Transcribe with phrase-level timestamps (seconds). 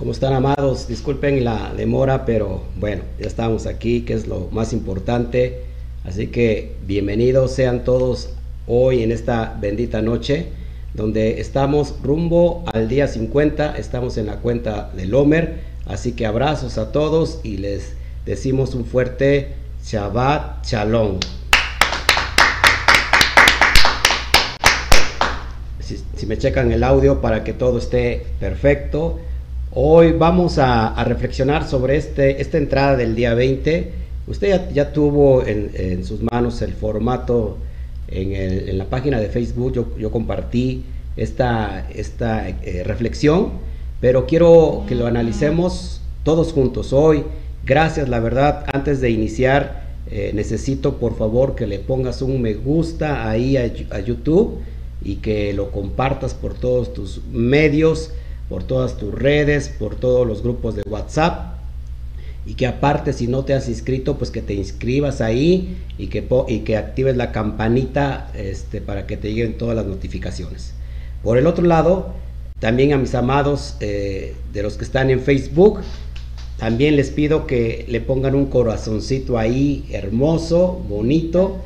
[0.00, 0.88] ¿Cómo están amados?
[0.88, 5.64] Disculpen la demora, pero bueno, ya estamos aquí, que es lo más importante.
[6.04, 8.30] Así que bienvenidos sean todos
[8.66, 10.46] hoy en esta bendita noche,
[10.94, 15.60] donde estamos rumbo al día 50, estamos en la cuenta del Homer.
[15.84, 17.92] Así que abrazos a todos y les
[18.24, 19.48] decimos un fuerte
[19.84, 21.20] Shabbat Shalom.
[26.16, 29.20] Si, me checan el audio para que todo esté perfecto.
[29.72, 33.92] Hoy vamos a, reflexionar sobre este, esta entrada del día 20.
[34.26, 37.56] Usted ya, tuvo en, sus manos el formato
[38.08, 39.72] en, la página de Facebook.
[39.96, 40.82] Yo, compartí
[41.16, 43.52] esta, esta eh, reflexión,
[44.00, 47.22] pero quiero que lo analicemos todos juntos hoy.
[47.64, 52.54] Gracias, la verdad, antes de iniciar, eh, necesito por favor que le pongas un me
[52.54, 54.58] gusta ahí a, a YouTube
[55.00, 58.10] y que lo compartas por todos tus medios,
[58.50, 61.54] por todas tus redes, por todos los grupos de WhatsApp
[62.44, 66.26] y que aparte si no te has inscrito pues que te inscribas ahí y que,
[66.48, 70.74] y que actives la campanita este, para que te lleguen todas las notificaciones.
[71.22, 72.14] Por el otro lado,
[72.58, 75.80] también a mis amados eh, de los que están en Facebook,
[76.58, 81.58] también les pido que le pongan un corazoncito ahí hermoso, bonito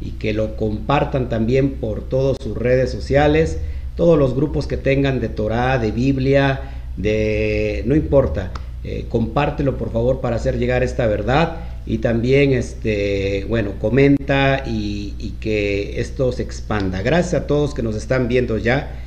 [0.00, 3.58] y que lo compartan también por todas sus redes sociales,
[3.96, 6.60] todos los grupos que tengan de Torah, de Biblia,
[6.96, 8.50] de no importa,
[8.84, 15.34] eh, compártelo por favor para hacer llegar esta verdad y también este bueno comenta y,
[15.40, 17.02] que esto se expanda.
[17.02, 19.00] Gracias a todos que nos están viendo ya.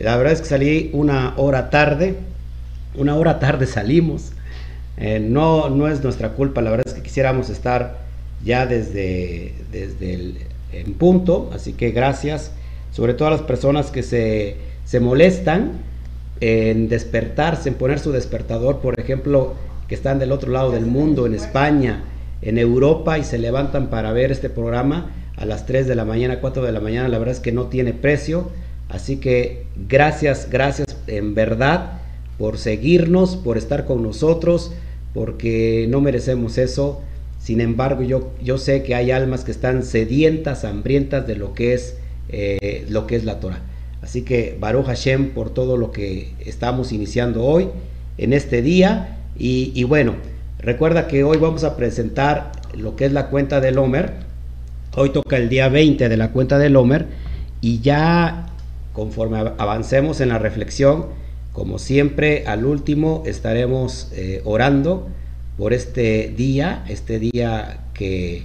[0.00, 2.16] La verdad es que salí una hora tarde,
[2.96, 4.32] una hora tarde salimos.
[4.96, 7.98] Eh, no, no es nuestra culpa, la verdad es que quisiéramos estar
[8.44, 10.38] ya desde, desde el
[10.72, 12.52] en punto, así que gracias,
[12.96, 15.72] sobre todo a las personas que se, se molestan
[16.40, 19.52] en despertarse, en poner su despertador, por ejemplo,
[19.86, 22.04] que están del otro lado del mundo, en España,
[22.40, 26.40] en Europa, y se levantan para ver este programa a las 3 de la mañana,
[26.40, 28.48] 4 de la mañana, la verdad es que no tiene precio,
[28.88, 32.00] así que gracias, gracias en verdad
[32.38, 34.72] por seguirnos, por estar con nosotros,
[35.12, 37.02] porque no merecemos eso.
[37.40, 41.74] Sin embargo, yo, yo sé que hay almas que están sedientas, hambrientas de lo que
[41.74, 41.96] es,
[42.28, 43.60] eh, lo que es la Torah.
[44.02, 47.68] Así que Baruch Hashem por todo lo que estamos iniciando hoy,
[48.18, 49.18] en este día.
[49.38, 50.14] Y, bueno,
[50.58, 54.12] recuerda que hoy vamos a presentar lo que es la cuenta del Homer.
[54.94, 57.06] Hoy toca el día 20 de la cuenta del Homer.
[57.60, 58.46] Y ya
[58.92, 61.06] conforme avancemos en la reflexión,
[61.52, 65.08] como siempre, al último estaremos eh, orando
[65.58, 68.44] por este día, este día que,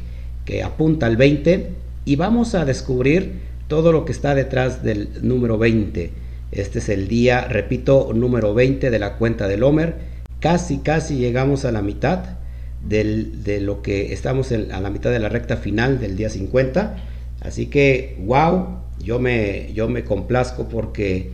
[0.63, 1.69] apunta al 20,
[2.03, 3.39] y vamos a descubrir
[3.71, 6.11] todo lo que está detrás del número 20.
[6.51, 9.95] Este es el día, repito, número 20 de la cuenta del Homer.
[10.41, 12.37] Casi, casi llegamos a la mitad
[12.81, 16.97] de lo que estamos en, a la mitad de la recta final del día 50.
[17.39, 21.31] Así que, wow, yo me, yo me complazco porque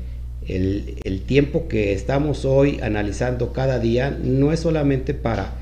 [0.47, 5.55] el, el tiempo que estamos hoy analizando cada día no es solamente para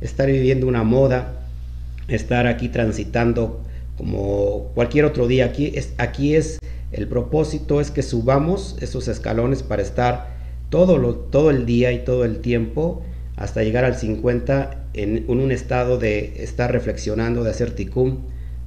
[0.00, 1.42] estar viviendo una moda,
[2.08, 3.63] estar aquí transitando
[3.96, 5.46] como cualquier otro día.
[5.46, 6.58] Aquí es, aquí es
[6.94, 10.34] el propósito es que subamos esos escalones para estar
[10.70, 13.02] todo, lo, todo el día y todo el tiempo
[13.36, 18.18] hasta llegar al 50 en, un estado de estar reflexionando, de hacer ticum,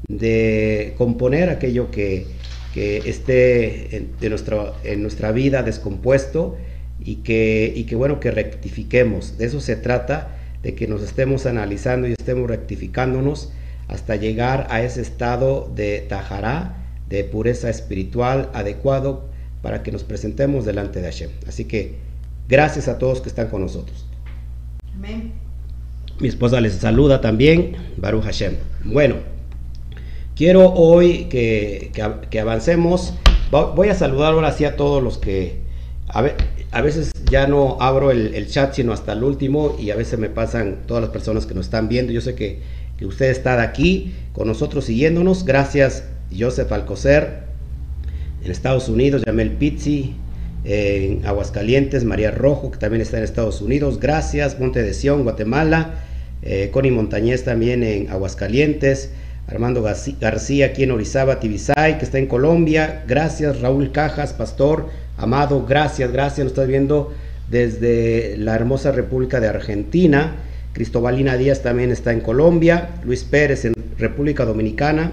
[0.09, 2.25] de componer aquello que,
[2.73, 6.57] que esté en, de nuestra, en nuestra vida descompuesto
[6.99, 9.37] y que, y que bueno que rectifiquemos.
[9.37, 13.53] De eso se trata de que nos estemos analizando y estemos rectificándonos
[13.87, 19.25] hasta llegar a ese estado de tajará, de pureza espiritual adecuado
[19.61, 21.29] para que nos presentemos delante de Hashem.
[21.47, 21.95] Así que
[22.47, 24.05] gracias a todos que están con nosotros.
[24.95, 25.33] Amén.
[26.19, 28.55] Mi esposa les saluda también, Baruch Hashem.
[28.85, 29.17] Bueno,
[30.35, 31.91] quiero hoy que,
[32.29, 33.13] que, avancemos.
[33.51, 35.61] Voy a saludar ahora sí a todos los que...
[36.07, 36.35] A ver,
[36.71, 40.29] a veces ya no abro el, chat sino hasta el último y a veces me
[40.29, 42.11] pasan todas las personas que nos están viendo.
[42.11, 42.61] Yo sé que,
[42.97, 45.45] que usted está aquí con nosotros siguiéndonos.
[45.45, 46.03] Gracias,
[46.37, 47.43] Joseph Alcocer,
[48.43, 50.15] en Estados Unidos, Yamel Pizzi,
[50.65, 53.99] en Aguascalientes, María Rojo, que también está en Estados Unidos.
[53.99, 55.95] Gracias, Monte de Sion, Guatemala.
[56.41, 59.11] Eh, Connie Montañez también en Aguascalientes.
[59.47, 63.05] Armando García aquí en Orizaba, Tibisay, que está en Colombia.
[63.07, 66.45] Gracias, Raúl Cajas, Pastor Amado, gracias, gracias.
[66.45, 67.11] Nos estás viendo
[67.49, 70.35] desde la hermosa República de Argentina.
[70.77, 72.89] Cristobalina Díaz también está en Colombia.
[73.03, 75.09] Luis Pérez en República Dominicana.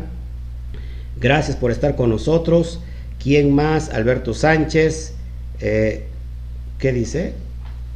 [1.18, 2.80] Gracias por estar con nosotros.
[3.18, 3.88] ¿Quién más?
[3.88, 5.14] Alberto Sánchez.
[5.60, 6.04] Eh,
[6.78, 7.32] ¿Qué dice?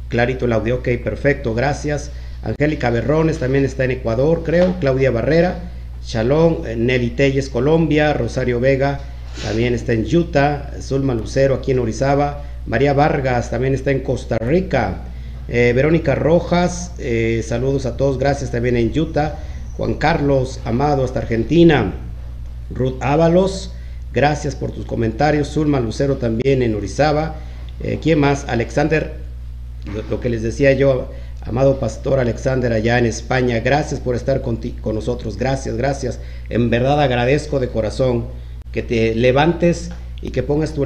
[0.07, 2.09] clarito el audio, ok, perfecto, gracias.
[2.41, 4.77] Angélica Berrones también está en Ecuador, creo.
[4.79, 5.59] Claudia Barrera,
[6.03, 8.13] Shalom, eh, Nelly Telles, Colombia.
[8.13, 8.99] Rosario Vega
[9.43, 10.71] también está en Utah.
[10.81, 12.45] Zulma Lucero aquí en Orizaba.
[12.65, 15.03] María Vargas también está en Costa Rica.
[15.51, 19.35] Eh, Verónica Rojas, eh, saludos a todos, gracias también en Utah.
[19.77, 21.93] Juan Carlos Amado hasta Argentina.
[22.69, 23.73] Ruth Ábalos,
[24.13, 25.47] gracias por tus comentarios.
[25.47, 27.35] Zulma Lucero también en Orizaba.
[28.01, 28.45] ¿Quién más?
[28.49, 29.13] Alexander,
[30.09, 31.09] lo que les decía yo,
[31.41, 36.19] Amado Pastor Alexander allá en España, gracias por estar con, con nosotros, gracias, gracias.
[36.49, 38.25] En verdad agradezco de corazón
[38.73, 40.85] que te levantes y que pongas tu,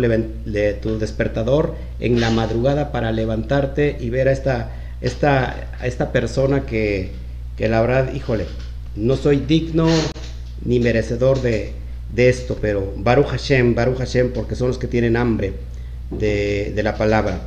[0.81, 4.71] tu despertador en la madrugada para levantarte y ver a esta,
[5.01, 7.11] esta, esta persona que,
[7.57, 8.45] que la verdad, híjole,
[8.95, 9.87] no soy digno
[10.63, 11.71] ni merecedor de,
[12.13, 15.53] de esto, pero Baruch Hashem, Baruch Hashem, porque son los que tienen hambre
[16.11, 17.41] de, de la palabra.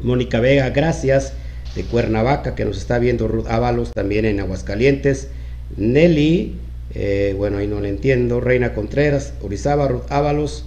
[0.00, 1.34] Mónica Vega, gracias
[1.74, 5.28] de Cuernavaca, que nos está viendo Ruth Ábalos también en Aguascalientes,
[5.76, 6.56] Nelly,
[6.94, 10.66] eh, bueno, ahí no le entiendo, Reina Contreras, Orizaba, Ruth Ábalos,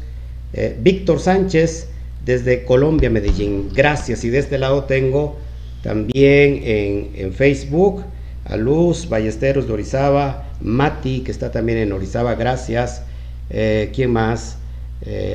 [0.54, 1.88] eh, Víctor Sánchez,
[2.26, 4.24] desde Colombia, Medellín, gracias.
[4.24, 5.38] Y de este lado tengo
[5.82, 8.04] también en, Facebook
[8.46, 13.04] a Luz Ballesteros de Orizaba, Mati, que está también en Orizaba, gracias.
[13.50, 14.58] Eh, ¿Quién más?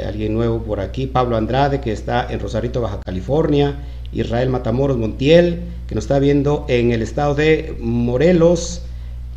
[0.07, 3.77] alguien nuevo por aquí, Pablo Andrade, que está en Rosarito, Baja California.
[4.13, 8.83] Israel Matamoros Montiel, que nos está viendo en el estado de Morelos.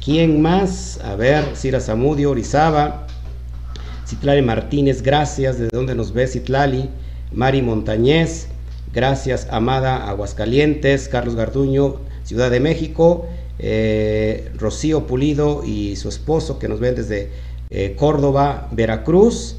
[0.04, 1.00] ¿Quién más?
[1.04, 3.08] A ver, Cira Zamudio, Orizaba.
[4.12, 5.58] Citlali Martínez, gracias.
[5.58, 6.90] ¿De dónde nos ve Citlali?
[7.32, 8.50] Mari Montañez,
[8.94, 9.48] gracias.
[9.50, 13.26] Amada Aguascalientes, Carlos Garduño, Ciudad de México.
[13.58, 17.30] Eh, Rocío Pulido y su esposo que nos ven desde
[17.70, 19.56] eh, Córdoba, Veracruz.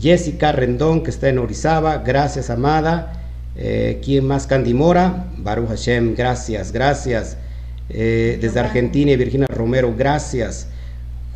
[0.00, 3.22] Jessica Rendón, que está en Orizaba, gracias, Amada.
[3.54, 4.48] Eh, ¿Quién más?
[4.48, 7.36] Candy Mora, Baruch Hashem, gracias, gracias.
[7.88, 10.66] Desde Argentina, Virginia Romero, gracias.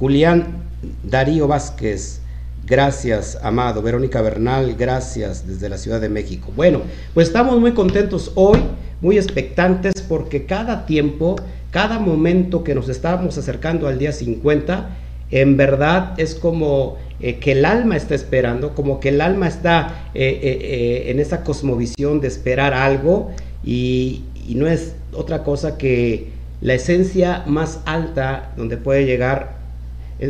[0.01, 0.65] Julián
[1.05, 2.23] Darío Vázquez,
[2.69, 3.83] gracias, amado.
[3.83, 6.53] Verónica Bernal, gracias, desde la Ciudad de México.
[6.55, 6.83] Bueno,
[7.15, 8.61] pues estamos muy contentos hoy,
[9.01, 11.37] muy expectantes, porque cada tiempo,
[11.71, 14.97] cada momento que nos estamos acercando al día 50,
[15.31, 20.11] en verdad es como eh, que el alma está esperando, como que el alma está
[20.15, 23.31] eh, eh, en esa cosmovisión de esperar algo
[23.65, 26.31] y, no es otra cosa que
[26.63, 29.59] la esencia más alta donde puede llegar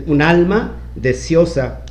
[0.09, 1.83] un alma deseosa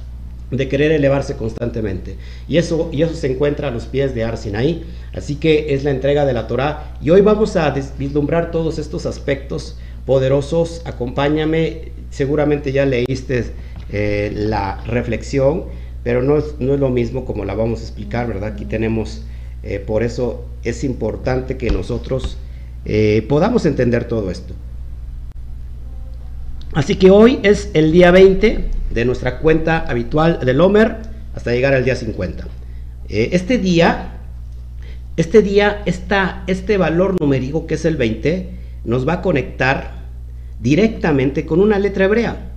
[0.52, 2.16] de querer elevarse constantemente.
[2.48, 4.86] Y eso, y eso se encuentra a los pies de Arsinaí.
[5.14, 6.96] Así que es la entrega de la Torah.
[7.02, 10.82] Y hoy vamos a vislumbrar todos estos aspectos poderosos.
[10.86, 11.92] Acompáñame.
[12.10, 13.46] Seguramente ya leíste
[13.92, 15.66] eh, la reflexión,
[16.04, 18.54] pero no es, no es, lo mismo como la vamos a explicar, ¿verdad?
[18.54, 19.24] Aquí tenemos,
[19.64, 22.38] eh, por eso es importante que nosotros
[22.86, 24.54] eh, podamos entender todo esto.
[26.78, 30.98] Así que hoy es el día 20 de nuestra cuenta habitual del Homer
[31.34, 32.48] hasta llegar al día 50.
[33.10, 34.12] este día,
[35.16, 38.52] este día, esta, este valor numérico que es el 20,
[38.86, 40.04] nos va a conectar
[40.62, 42.52] directamente con una letra hebrea.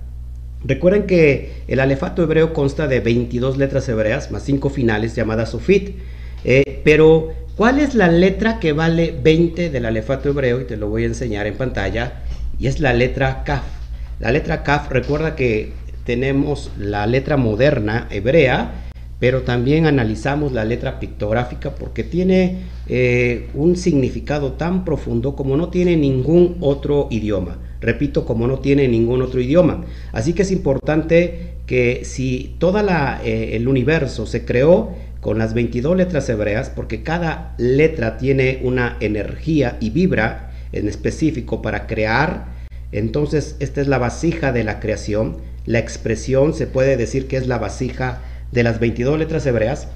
[0.63, 5.95] Recuerden que el alefato hebreo consta de 22 letras hebreas más 5 finales llamadas sufit.
[6.43, 10.61] Eh, pero, ¿cuál es la letra que vale 20 del alefato hebreo?
[10.61, 12.21] Y te lo voy a enseñar en pantalla.
[12.59, 13.80] Y es la letra kaf.
[14.21, 15.71] La letra kaf, recuerda que
[16.05, 23.75] tenemos la letra moderna hebrea, pero también analizamos la letra pictográfica porque tiene eh, un
[23.75, 27.57] significado tan profundo como no tiene ningún otro idioma.
[27.81, 29.85] Repito, como no tiene ningún otro idioma.
[30.11, 35.97] Así que es importante que si todo eh, el universo se creó con las 22
[35.97, 42.50] letras hebreas, porque cada letra tiene una energía y vibra en específico para crear,
[42.91, 45.37] entonces esta es la vasija de la creación.
[45.65, 48.21] La expresión se puede decir que es la vasija
[48.51, 49.87] de las 22 letras hebreas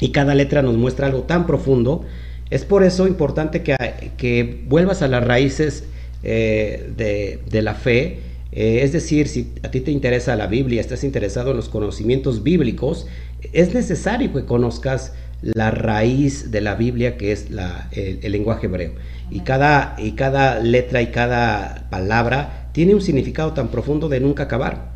[0.00, 2.04] y cada letra nos muestra algo tan profundo.
[2.50, 3.76] Es por eso importante que,
[4.16, 5.84] que vuelvas a las raíces
[6.22, 8.20] eh, de, la fe.
[8.50, 12.42] Eh, es decir, si a ti te interesa la Biblia, estás interesado en los conocimientos
[12.42, 13.06] bíblicos,
[13.52, 17.46] es necesario que conozcas la raíz de la Biblia, que es
[17.92, 18.92] el, lenguaje hebreo.
[19.30, 24.44] Y cada, y cada letra y cada palabra tiene un significado tan profundo de nunca
[24.44, 24.92] acabar.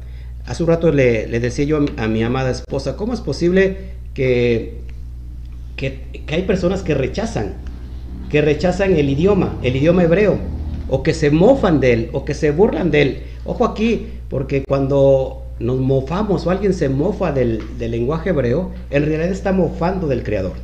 [0.46, 3.76] Hace un rato le, decía yo a mi, amada esposa, ¿cómo es posible
[4.14, 4.80] que,
[5.76, 7.54] que, que hay personas que rechazan,
[8.30, 10.38] que rechazan el idioma, el idioma hebreo?
[10.92, 13.22] o que se mofan de él, o que se burlan de él.
[13.46, 19.30] Ojo aquí, porque cuando nos mofamos o alguien se mofa del, lenguaje hebreo, en realidad
[19.30, 20.54] está mofando del Creador,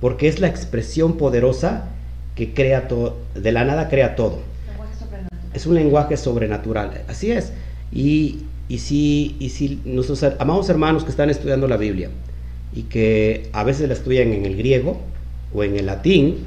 [0.00, 1.88] porque es la expresión poderosa
[2.34, 4.40] que crea todo, de la nada crea todo.
[5.54, 7.52] Es un lenguaje sobrenatural, así es.
[7.92, 12.10] Y, y, si, y si nuestros amados hermanos que están estudiando la Biblia
[12.74, 15.00] y que a veces la estudian en el griego
[15.54, 16.38] o en el latín,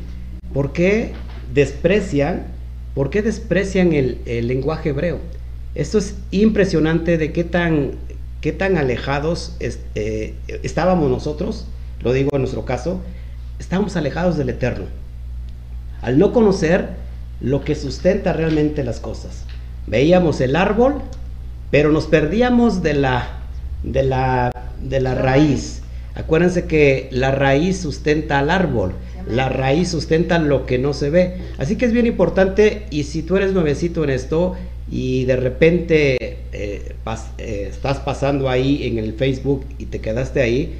[0.53, 1.13] ¿por qué
[1.53, 2.47] desprecian,
[2.93, 5.19] por qué desprecian el, lenguaje hebreo?
[5.75, 7.91] Esto es impresionante de qué tan,
[8.41, 10.33] qué tan alejados eh,
[10.63, 11.67] estábamos nosotros,
[12.01, 13.01] lo digo en nuestro caso,
[13.59, 14.86] estamos alejados del eterno.
[16.01, 16.89] Al no conocer
[17.41, 19.43] lo que sustenta realmente las cosas.
[19.88, 21.01] Veíamos el árbol,
[21.71, 23.39] pero nos perdíamos de la,
[23.83, 25.81] de la, de la raíz.
[26.15, 28.93] Acuérdense que la raíz sustenta al árbol,
[29.29, 31.38] la raíz sustenta lo que no se ve.
[31.57, 34.55] Así que es bien importante y si tú eres nuevecito en esto
[34.89, 36.15] y de repente
[36.51, 36.96] eh,
[37.38, 40.75] eh, estás pasando ahí en el Facebook y te quedaste ahí,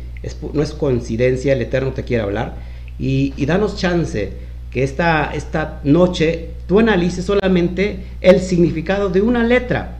[0.54, 2.56] no es coincidencia, el Eterno te quiere hablar
[3.00, 4.32] y, y danos chance
[4.72, 9.98] que esta, esta noche tú analices solamente el significado de una letra.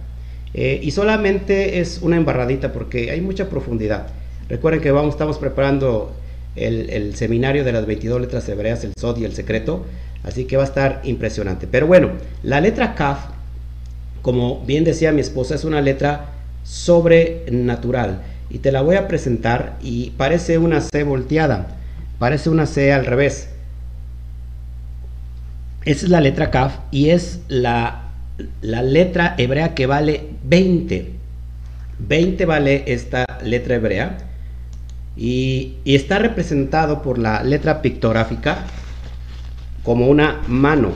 [0.54, 4.08] Eh, y solamente es una embarradita porque hay mucha profundidad.
[4.50, 6.14] Recuerden que vamos, estamos preparando
[6.56, 9.86] el, seminario de las 22 letras hebreas, el Sod y el secreto,
[10.24, 11.68] así que va a estar impresionante.
[11.68, 12.12] Pero bueno,
[12.44, 13.20] la letra Kaf,
[14.22, 16.32] como bien decía mi esposa, es una letra
[16.64, 21.78] sobrenatural y te la voy a presentar y parece una C volteada,
[22.20, 23.50] parece una C al revés.
[25.86, 28.10] Esa es la letra Kaf y es la,
[28.62, 31.14] la letra hebrea que vale 20.
[32.00, 34.18] 20 vale esta letra hebrea
[35.16, 38.66] y, y, está representado por la letra pictográfica
[39.84, 40.92] como una mano.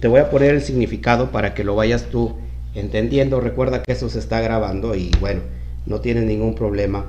[0.00, 2.36] Te voy a poner el significado para que lo vayas tú
[2.74, 3.40] entendiendo.
[3.40, 5.42] Recuerda que eso se está grabando y bueno,
[5.86, 7.06] no tienes ningún problema.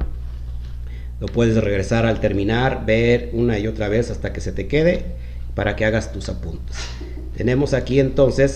[1.19, 5.05] Lo puedes regresar al terminar, ver una y otra vez hasta que se te quede
[5.55, 6.75] para que hagas tus apuntes.
[7.37, 8.55] Tenemos aquí entonces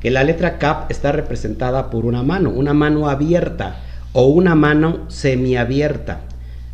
[0.00, 3.82] que la letra cap está representada por una mano, una mano abierta
[4.12, 6.20] o una mano semiabierta.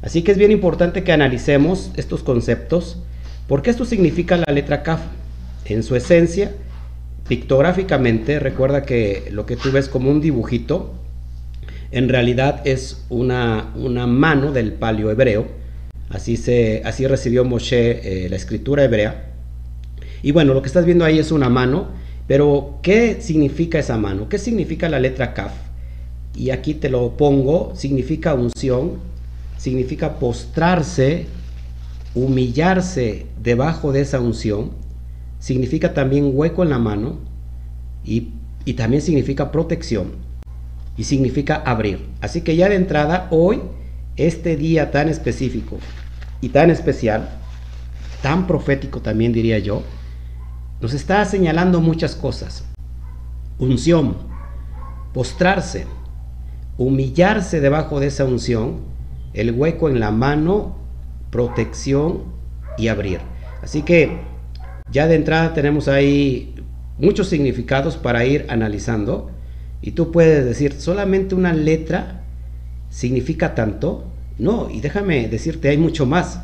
[0.03, 2.99] Así que es bien importante que analicemos estos conceptos,
[3.49, 5.01] porque esto significa la letra kaf.
[5.65, 6.53] En su esencia,
[7.29, 10.95] pictográficamente, recuerda que lo que tú ves como un dibujito,
[11.91, 15.47] en realidad es una, una mano del palio hebreo.
[16.09, 19.31] Así, se, así recibió Moshe eh, la escritura hebrea.
[20.23, 21.89] Y bueno, lo que estás viendo ahí es una mano,
[22.27, 24.29] pero ¿qué significa esa mano?
[24.29, 25.53] ¿Qué significa la letra Kaf?
[26.35, 28.99] Y aquí te lo pongo, significa unción,
[29.59, 31.27] significa postrarse,
[32.15, 34.71] humillarse debajo de esa unción,
[35.43, 37.19] significa también hueco en la mano
[38.05, 38.29] y,
[38.77, 40.13] también significa protección
[40.97, 42.07] y significa abrir.
[42.21, 43.61] Así que ya de entrada, hoy,
[44.17, 45.79] este día tan específico
[46.41, 47.29] y tan especial,
[48.23, 49.83] tan profético también diría yo,
[50.81, 52.65] nos está señalando muchas cosas.
[53.59, 54.19] Unción,
[55.13, 55.87] postrarse,
[56.79, 58.83] humillarse debajo de esa unción,
[59.35, 60.77] el hueco en la mano,
[61.31, 62.27] protección
[62.79, 63.19] y abrir.
[63.61, 64.32] Así que
[64.93, 66.55] ya de entrada tenemos ahí
[66.99, 69.31] muchos significados para ir analizando
[69.81, 72.23] y tú puedes decir, solamente una letra
[72.91, 74.05] significa tanto.
[74.39, 76.41] No, y déjame decirte, hay mucho más.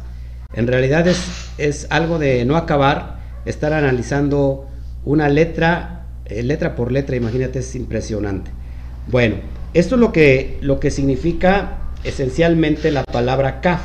[0.55, 1.21] En realidad es,
[1.59, 4.67] es algo de no acabar estar analizando
[5.05, 8.51] una letra, eh, letra por letra, imagínate, es impresionante.
[9.07, 9.37] Bueno,
[9.73, 13.83] esto es lo que, lo que significa esencialmente la palabra kaf.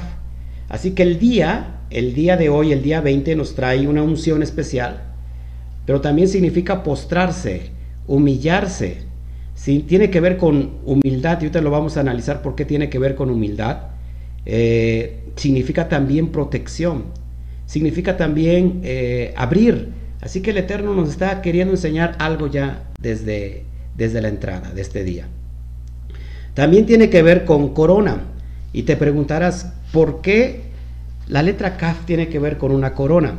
[0.69, 4.43] Así que el día, el día de hoy, el día 20, nos trae una unción
[4.43, 5.03] especial,
[5.85, 7.69] pero también significa postrarse,
[8.07, 9.03] humillarse.
[9.87, 12.99] Tiene que ver con humildad, y ahorita lo vamos a analizar por qué tiene que
[12.99, 13.77] ver con humildad.
[14.45, 17.03] Eh, significa también protección
[17.65, 19.89] significa también eh, abrir.
[20.21, 23.63] Así que el Eterno nos está queriendo enseñar algo ya desde,
[23.97, 25.27] desde la entrada de este día.
[26.53, 28.25] También tiene que ver con corona.
[28.71, 30.61] Y te preguntarás, ¿por qué
[31.27, 33.35] la letra Kaf tiene que ver con una corona?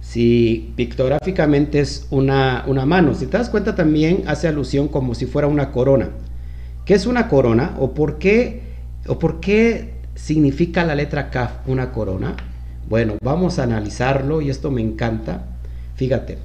[0.00, 3.14] Si pictográficamente es una, una mano.
[3.14, 6.10] Si te das cuenta también hace alusión como si fuera una corona.
[6.84, 7.74] ¿Qué es una corona?
[7.80, 8.62] ¿O por qué,
[9.08, 12.36] o por qué significa la letra Kaf una corona?
[12.88, 15.46] Bueno, vamos a analizarlo y esto me encanta.
[15.96, 16.38] Fíjate,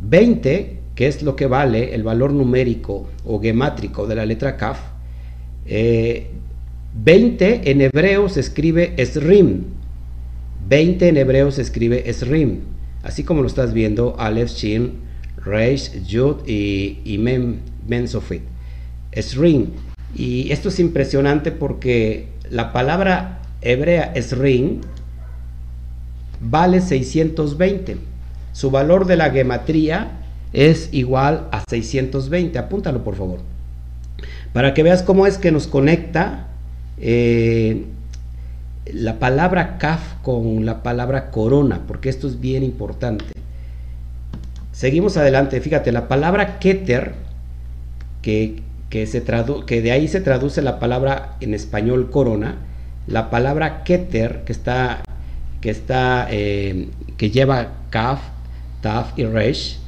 [0.00, 4.78] 20, que es lo que vale el valor numérico o gemátrico de la letra Kaf,
[5.64, 6.34] 20
[7.48, 9.64] eh, en hebreo se escribe Esrim.
[10.66, 12.60] 20 en hebreo se escribe Esrim.
[13.02, 14.94] Así como lo estás viendo, Aleph, Shin,
[15.36, 17.60] Reish, Yud y, y Mem,
[18.06, 18.42] Sofit.
[19.12, 19.68] Esrim.
[20.14, 24.80] Y esto es impresionante porque la palabra hebrea Esrim
[26.40, 27.96] vale 620.
[28.52, 30.18] su valor de la gematría
[30.52, 32.58] es igual a 620.
[32.58, 33.40] Apúntalo, por favor.
[34.52, 36.48] Para que veas cómo es que nos conecta
[36.98, 37.84] eh,
[38.92, 43.24] la palabra kaf con la palabra corona, porque esto es bien importante.
[44.72, 47.14] Seguimos adelante, fíjate, la palabra keter,
[48.22, 49.24] que, se
[49.66, 52.56] que de ahí se traduce la palabra en español corona,
[53.06, 55.02] la palabra keter, que está,
[55.60, 58.20] que está, eh, que lleva kaf,
[58.80, 59.78] taf y resh,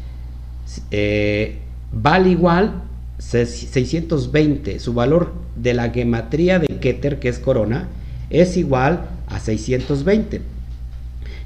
[0.91, 1.59] eh,
[1.93, 2.83] vale igual
[3.19, 7.89] 620, su valor de la gematría de Keter, que es corona,
[8.31, 10.41] es igual a 620.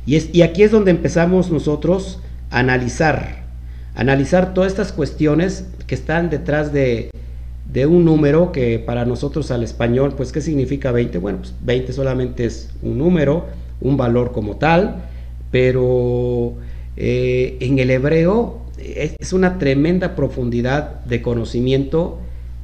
[0.07, 3.45] Y, es, y aquí es donde empezamos nosotros a analizar,
[3.95, 7.11] analizar todas estas cuestiones que están detrás de,
[7.73, 11.19] de un número que para nosotros al español, pues, ¿qué significa 20?
[11.19, 13.47] Bueno, pues 20 solamente es un número,
[13.81, 15.03] un valor como tal,
[15.51, 16.55] pero
[16.97, 22.19] eh, en el hebreo es, una tremenda profundidad de conocimiento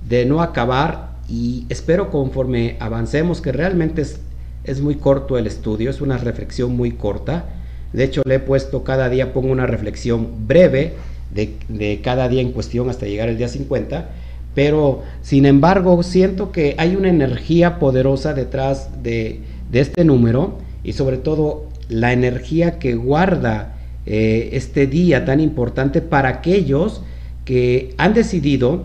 [0.08, 4.20] de no acabar y espero conforme avancemos que realmente es,
[4.64, 7.46] es muy corto el estudio, es una reflexión muy corta.
[7.92, 10.94] De hecho, le he puesto cada día, pongo una reflexión breve
[11.32, 14.10] de, de, cada día en cuestión hasta llegar al día 50,
[14.54, 20.92] pero sin embargo siento que hay una energía poderosa detrás de, de este número y
[20.94, 27.02] sobre todo la energía que guarda eh, este día tan importante para aquellos
[27.44, 28.84] que han decidido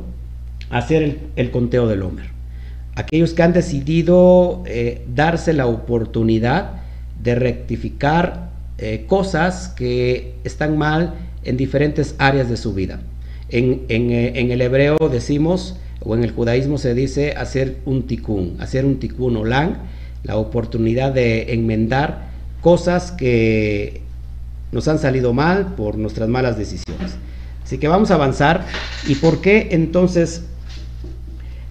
[0.69, 2.34] hacer el, conteo del Homer.
[2.95, 6.83] Aquellos que han decidido eh, darse la oportunidad
[7.21, 12.99] de rectificar eh, cosas que están mal en diferentes áreas de su vida.
[13.49, 18.85] En, en, el hebreo decimos, o en el judaísmo se dice hacer un tikkun, hacer
[18.85, 19.77] un tikkun olang,
[20.23, 22.27] la oportunidad de enmendar
[22.61, 24.01] cosas que
[24.71, 27.15] nos han salido mal por nuestras malas decisiones.
[27.63, 28.65] Así que vamos a avanzar.
[29.07, 30.43] ¿Y por qué entonces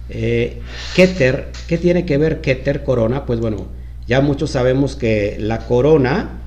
[0.09, 0.61] eh,
[0.95, 1.51] Keter?
[1.67, 3.25] ¿Qué tiene que ver Keter corona?
[3.25, 3.67] Pues bueno,
[4.07, 6.39] ya muchos sabemos que la corona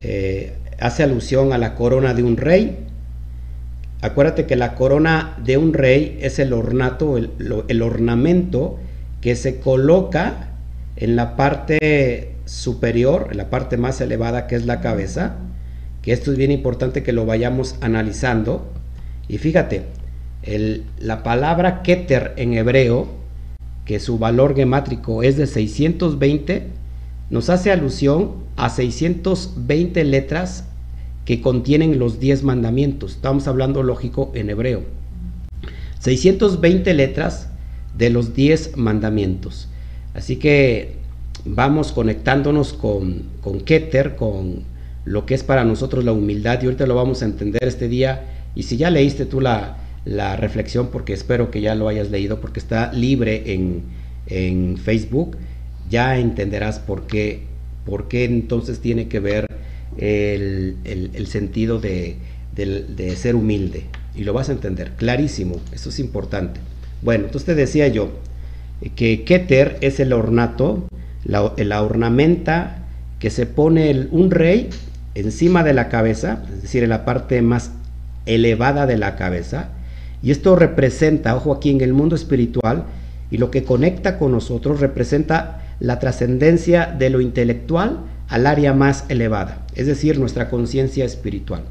[0.00, 2.78] eh, hace alusión a la corona de un rey.
[4.00, 7.30] Acuérdate que la corona de un rey es el ornato, el,
[7.68, 8.78] el ornamento
[9.20, 10.48] que se coloca
[10.96, 15.36] en la parte superior, en la parte más elevada que es la cabeza,
[16.02, 18.70] que esto es bien importante que lo vayamos analizando.
[19.26, 19.84] Y fíjate,
[20.98, 23.08] la palabra Keter en hebreo,
[23.84, 26.68] que su valor gemátrico es de 620,
[27.30, 30.64] nos hace alusión a 620 letras
[31.24, 33.12] que contienen los 10 mandamientos.
[33.12, 34.82] Estamos hablando lógico en hebreo.
[36.00, 37.48] 620 letras
[37.96, 39.68] de los 10 mandamientos.
[40.12, 40.96] Así que
[41.46, 44.62] vamos conectándonos con, con Keter, con
[45.04, 48.24] lo que es para nosotros la humildad y ahorita lo vamos a entender este día
[48.54, 49.76] y si ya leíste tú la,
[50.36, 53.82] reflexión porque espero que ya lo hayas leído porque está libre en,
[54.26, 55.36] en Facebook
[55.88, 57.42] ya entenderás por qué,
[57.84, 59.46] por qué entonces tiene que ver
[59.96, 62.16] el, el, sentido de,
[62.54, 66.60] de, ser humilde y lo vas a entender clarísimo, eso es importante
[67.02, 68.10] bueno, entonces te decía yo
[68.96, 70.86] que Keter es el ornato
[71.24, 72.84] la, la ornamenta
[73.18, 74.68] que se pone un rey
[75.14, 77.70] encima de la cabeza, es decir, en la parte más
[78.26, 79.70] elevada de la cabeza.
[80.24, 82.84] Y esto representa, ojo aquí en el mundo espiritual,
[83.30, 89.04] y lo que conecta con nosotros representa la trascendencia de lo intelectual al área más
[89.10, 91.64] elevada, es decir, nuestra conciencia espiritual.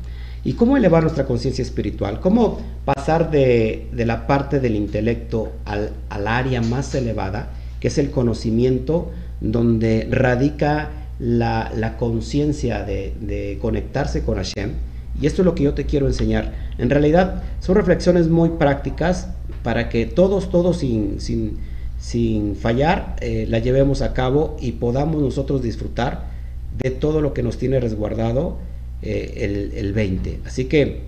[0.43, 2.19] ¿Y cómo elevar nuestra conciencia espiritual?
[2.19, 5.91] ¿Cómo pasar de, la parte del intelecto al,
[6.27, 9.11] área más elevada, que es el conocimiento,
[9.41, 14.73] donde radica la, conciencia de, conectarse con Hashem.
[15.19, 16.53] Y esto es lo que yo te quiero enseñar.
[16.77, 19.29] En realidad son reflexiones muy prácticas
[19.61, 21.57] para que todos, todos sin, sin,
[21.99, 26.31] sin fallar, eh, la llevemos a cabo y podamos nosotros disfrutar
[26.77, 28.57] de todo lo que nos tiene resguardado
[29.01, 30.41] eh, el, el, 20.
[30.45, 31.01] Así que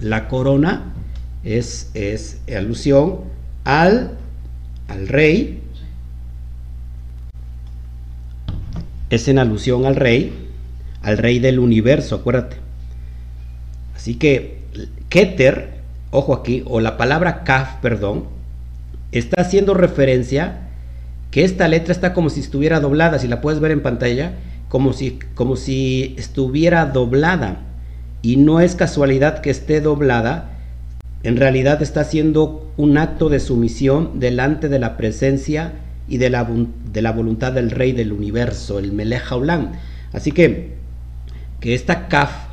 [0.00, 0.94] la corona
[1.44, 3.20] es, es alusión
[3.64, 4.16] al,
[4.88, 5.62] al rey
[9.10, 10.32] es en alusión al rey,
[11.02, 12.56] al rey del universo, acuérdate.
[14.06, 14.58] Así que
[15.08, 15.80] Keter,
[16.12, 18.26] ojo aquí, o la palabra Kaf, perdón,
[19.10, 20.68] está haciendo referencia
[21.32, 24.36] que esta letra está como si estuviera doblada, si la puedes ver en pantalla,
[24.68, 27.62] como si, como si estuviera doblada.
[28.22, 30.52] Y no es casualidad que esté doblada,
[31.24, 35.72] en realidad está haciendo un acto de sumisión delante de la presencia
[36.06, 36.48] y de la,
[36.92, 39.24] de la voluntad del rey del universo, el Melech.
[40.12, 40.74] Así que,
[41.58, 42.45] que esta kaf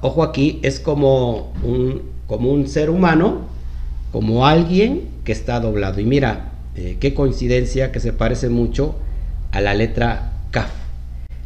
[0.00, 3.42] ojo aquí, es como un, como un ser humano,
[4.12, 6.00] como alguien que está doblado.
[6.00, 8.96] Y mira, eh, qué coincidencia que se parece mucho
[9.52, 10.70] a la letra Kaf.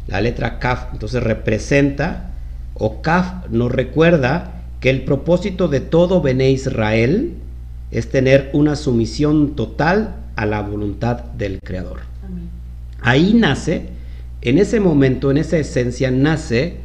[0.07, 2.31] La letra Kaf entonces representa,
[2.73, 7.35] o Kaf nos recuerda que el propósito de todo Bene Israel
[7.91, 12.01] es tener una sumisión total a la voluntad del Creador.
[13.01, 13.87] Ahí nace,
[14.41, 16.77] en ese momento, en esa esencia, nace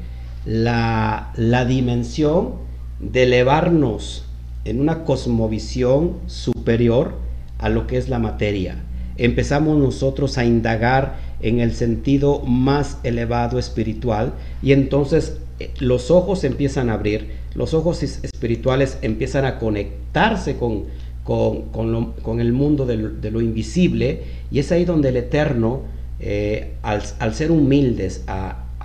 [0.44, 2.54] la, la dimensión
[3.00, 4.24] de elevarnos
[4.64, 7.14] en una cosmovisión superior
[7.58, 8.76] a lo que es la materia.
[9.16, 16.44] Empezamos nosotros a indagar en el sentido más elevado espiritual y entonces eh, los ojos
[16.44, 20.84] empiezan a abrir, los ojos espirituales empiezan a conectarse con,
[21.24, 25.82] con, el mundo de lo, invisible y es ahí donde el Eterno,
[26.20, 28.24] eh, al, ser humildes,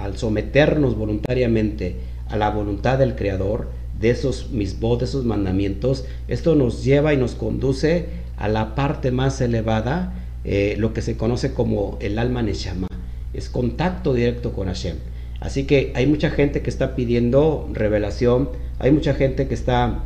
[0.03, 1.95] al someternos voluntariamente
[2.27, 7.17] a la voluntad del Creador, de esos misbos, de esos mandamientos, esto nos lleva y
[7.17, 10.13] nos conduce a la parte más elevada,
[10.43, 12.87] eh, lo que se conoce como el alma Neshama,
[13.33, 14.97] es contacto directo con Hashem.
[15.39, 20.03] Así que hay mucha gente que está pidiendo revelación, hay mucha gente que está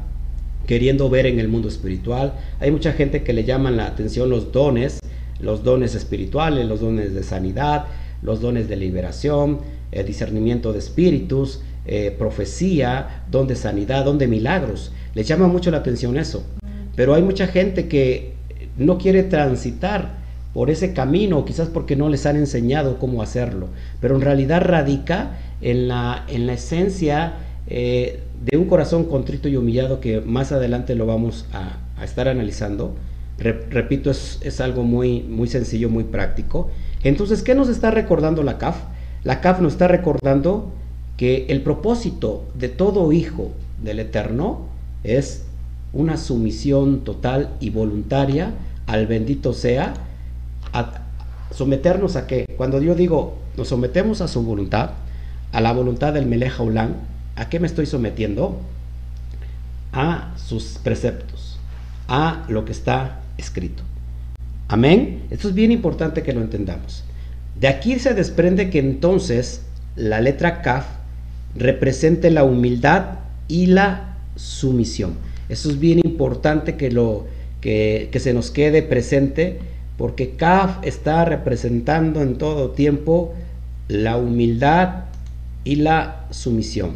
[0.68, 4.52] queriendo ver en el mundo espiritual, hay mucha gente que le llaman la atención los
[4.52, 5.00] dones,
[5.40, 7.86] los dones espirituales, los dones de sanidad,
[8.22, 9.60] los dones de liberación,
[9.92, 14.92] el discernimiento de espíritus, eh, profecía, don de sanidad, don de milagros.
[15.14, 16.44] Le llama mucho la atención eso.
[16.96, 18.34] Pero hay mucha gente que
[18.78, 20.18] no quiere transitar
[20.54, 23.68] por ese camino, quizás porque no les han enseñado cómo hacerlo,
[24.02, 27.34] pero en realidad radica en la, en la esencia
[27.68, 32.96] eh, de un corazón contrito y humillado que más adelante lo vamos a, estar analizando.
[33.38, 36.70] repito, es, es, algo muy, muy sencillo, muy práctico.
[37.04, 38.78] Entonces, ¿qué nos está recordando la CAF?
[39.28, 40.72] La CAF nos está recordando
[41.18, 43.52] que el propósito de todo hijo
[43.84, 44.68] del Eterno
[45.04, 45.44] es
[45.92, 48.54] una sumisión total y voluntaria
[48.86, 49.96] al bendito sea,
[50.72, 51.02] a
[51.52, 52.46] someternos a qué?
[52.56, 54.92] Cuando yo digo, nos sometemos a su voluntad,
[55.52, 56.96] a la voluntad del Melech Haulán,
[57.36, 58.62] ¿a qué me estoy sometiendo?
[59.92, 61.60] A sus preceptos,
[62.08, 63.84] a lo que está escrito.
[64.70, 65.24] Amén.
[65.30, 67.04] Esto es bien importante que lo entendamos.
[67.60, 69.62] De aquí se desprende que entonces
[69.96, 70.86] la letra Kaf
[71.56, 75.16] represente la humildad y la sumisión.
[75.50, 77.26] Eso es bien importante que, lo,
[77.62, 79.60] que, se nos quede presente
[79.98, 83.34] porque Kaf está representando en todo tiempo
[83.88, 85.06] la humildad
[85.64, 86.92] y la sumisión.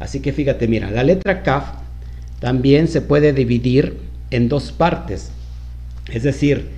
[0.00, 1.74] Así que fíjate, mira, la letra Kaf
[2.40, 3.98] también se puede dividir
[4.32, 5.30] en dos partes,
[6.10, 6.70] es decir,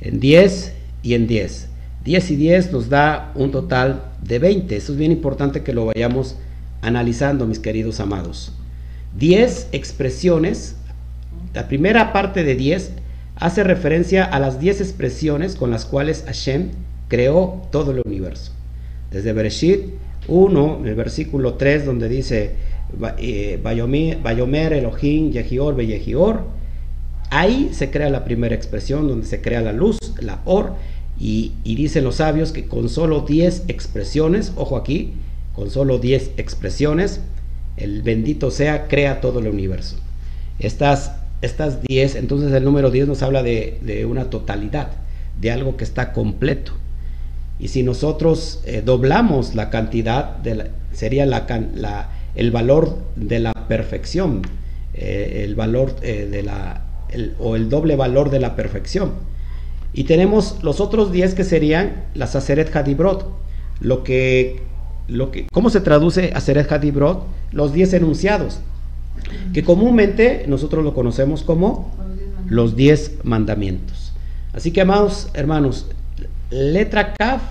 [0.00, 1.69] en 10 y en 10.
[2.04, 4.76] 10 y 10 nos da un total de 20.
[4.76, 6.36] Eso es bien importante que lo vayamos
[6.82, 8.52] analizando, mis queridos amados.
[9.18, 10.76] 10 expresiones,
[11.52, 12.92] la primera parte de 10
[13.36, 16.70] hace referencia a las 10 expresiones con las cuales Hashem
[17.08, 18.52] creó todo el universo.
[19.10, 19.86] Desde Bereshit
[20.28, 22.54] 1, el versículo 3, donde dice,
[23.62, 26.44] Bayomer, Elohim, Yehior, Beyehior,
[27.30, 30.74] ahí se crea la primera expresión, donde se crea la luz, la Or,
[31.20, 35.12] y, dicen los sabios que con solo 10 expresiones, ojo aquí,
[35.54, 37.20] con solo 10 expresiones,
[37.76, 39.96] el bendito sea crea todo el universo.
[40.58, 44.92] Estas, estas 10, entonces el número 10 nos habla de, una totalidad,
[45.38, 46.72] de algo que está completo.
[47.58, 54.40] Y si nosotros eh, doblamos la cantidad, de sería la, el valor de la perfección,
[54.94, 56.86] eh, el valor eh, de la,
[57.38, 59.12] o el doble valor de la perfección.
[59.92, 63.26] Y tenemos los otros 10 que serían la Saceret Hadibrot,
[63.80, 64.62] lo que
[65.52, 67.24] ¿Cómo se traduce a Seret Hadibrot?
[67.52, 68.60] Los 10 enunciados,
[69.52, 71.92] que comúnmente nosotros lo conocemos como
[72.46, 74.12] los 10 mandamientos.
[74.52, 75.86] Así que, amados hermanos,
[76.50, 77.42] letra Kaf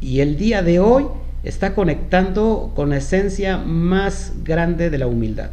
[0.00, 1.04] y el día de hoy
[1.42, 5.50] está conectando con la esencia más grande de la humildad.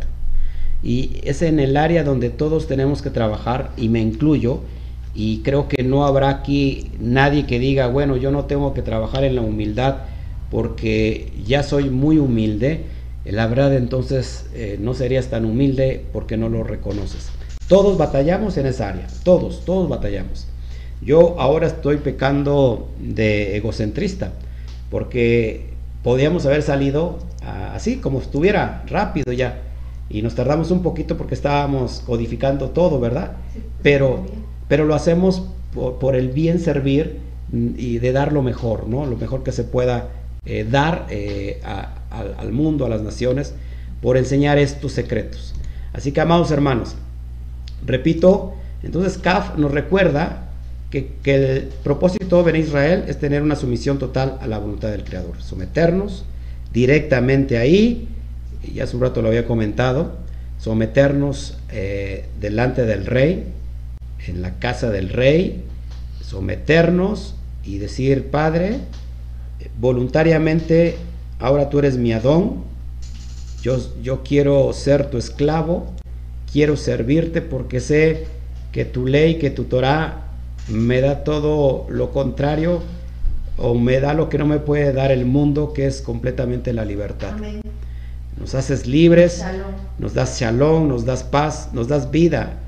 [0.84, 4.62] Y es en el área donde todos tenemos que trabajar, y me incluyo,
[5.14, 9.24] y creo que no habrá aquí nadie que diga, bueno, yo no tengo que trabajar
[9.24, 9.98] en la humildad
[10.50, 12.86] porque ya soy muy humilde,
[13.26, 17.30] la verdad entonces eh, no serías tan humilde porque no lo reconoces.
[17.68, 20.48] Todos batallamos en esa área, todos, todos batallamos.
[21.02, 24.34] Yo ahora estoy pecando de egocentrista,
[24.90, 25.72] porque
[26.04, 29.62] podíamos haber salido así, como estuviera, rápido ya.
[30.10, 33.32] Y nos tardamos un poquito porque estábamos codificando todo, ¿verdad?
[33.82, 34.26] Pero,
[34.72, 37.18] pero lo hacemos por, el bien servir
[37.52, 39.06] y de dar lo mejor, ¿no?
[39.06, 40.08] Lo mejor que se pueda
[40.46, 41.60] eh, dar eh,
[42.10, 43.54] al mundo, a las naciones,
[44.02, 45.54] por enseñar estos secretos.
[45.92, 46.96] Así que, amados hermanos,
[47.86, 50.48] repito, entonces CAF nos recuerda
[50.90, 55.42] que, el propósito de Israel es tener una sumisión total a la voluntad del Creador,
[55.42, 56.24] someternos
[56.72, 58.08] directamente ahí,
[58.74, 60.14] ya hace un rato lo había comentado,
[60.60, 63.48] someternos eh, delante del rey,
[64.28, 65.64] en la casa del rey,
[66.22, 68.78] someternos y decir, Padre,
[69.80, 70.96] voluntariamente,
[71.40, 72.64] ahora tú eres mi Adón,
[73.62, 75.92] yo, yo quiero ser tu esclavo,
[76.52, 78.26] quiero servirte porque sé
[78.72, 80.28] que tu ley, que tu Torah
[80.68, 82.82] me da todo lo contrario
[83.58, 86.86] o me da lo que no me puede dar el mundo, que es completamente la
[86.86, 87.34] libertad.
[88.40, 89.44] Nos haces libres,
[90.00, 92.61] nos das shalom, nos das paz, nos das vida,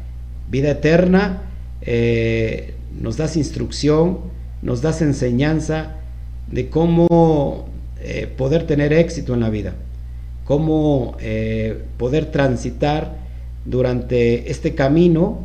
[0.50, 1.42] vida eterna,
[1.82, 4.20] eh, nos das instrucción,
[4.62, 5.96] nos das enseñanza
[6.50, 7.68] de cómo
[8.02, 9.74] eh, poder tener éxito en la vida,
[10.46, 13.18] cómo eh, poder transitar
[13.66, 15.40] durante este camino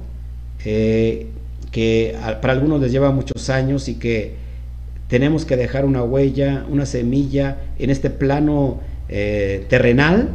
[0.65, 4.35] que para algunos les lleva muchos años y que
[5.07, 10.31] tenemos que dejar una huella, una semilla en este plano terrenal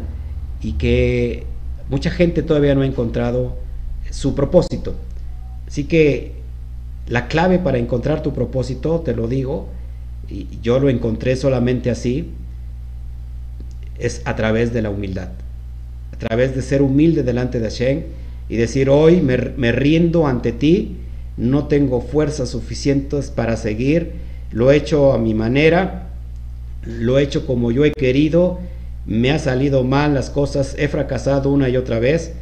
[0.62, 1.44] y que
[1.90, 3.63] mucha gente todavía no ha encontrado
[4.14, 4.96] su propósito.
[5.68, 6.34] Así que
[7.08, 9.68] la clave para encontrar tu propósito, te lo digo,
[10.30, 12.30] y yo lo encontré solamente así,
[13.98, 15.30] es a través de la humildad,
[16.12, 18.04] a través de ser humilde delante de Hashem
[18.50, 20.98] y decir hoy me, me rindo ante ti
[21.38, 24.14] no tengo fuerzas suficientes para seguir,
[24.52, 26.10] lo he hecho a mi manera,
[26.86, 28.60] lo he hecho como yo he querido,
[29.06, 32.34] me ha salido mal las cosas, he fracasado una y otra vez.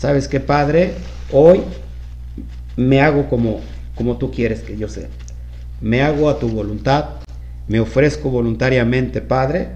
[0.00, 0.94] ¿Sabes qué, Padre?
[1.30, 1.60] Hoy
[2.74, 3.60] me hago como,
[3.94, 5.08] como tú quieres que yo sea.
[5.82, 7.16] Me hago a tu voluntad,
[7.68, 9.68] me ofrezco voluntariamente, Padre.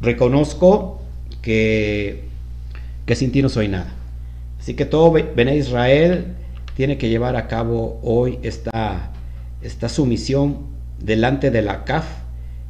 [0.00, 1.00] Reconozco
[1.40, 2.24] que,
[3.06, 3.94] que sin ti no soy nada.
[4.58, 6.34] Así que todo ven a Israel
[6.74, 9.12] tiene que llevar a cabo hoy esta,
[9.62, 10.66] esta sumisión
[10.98, 12.06] delante de la CAF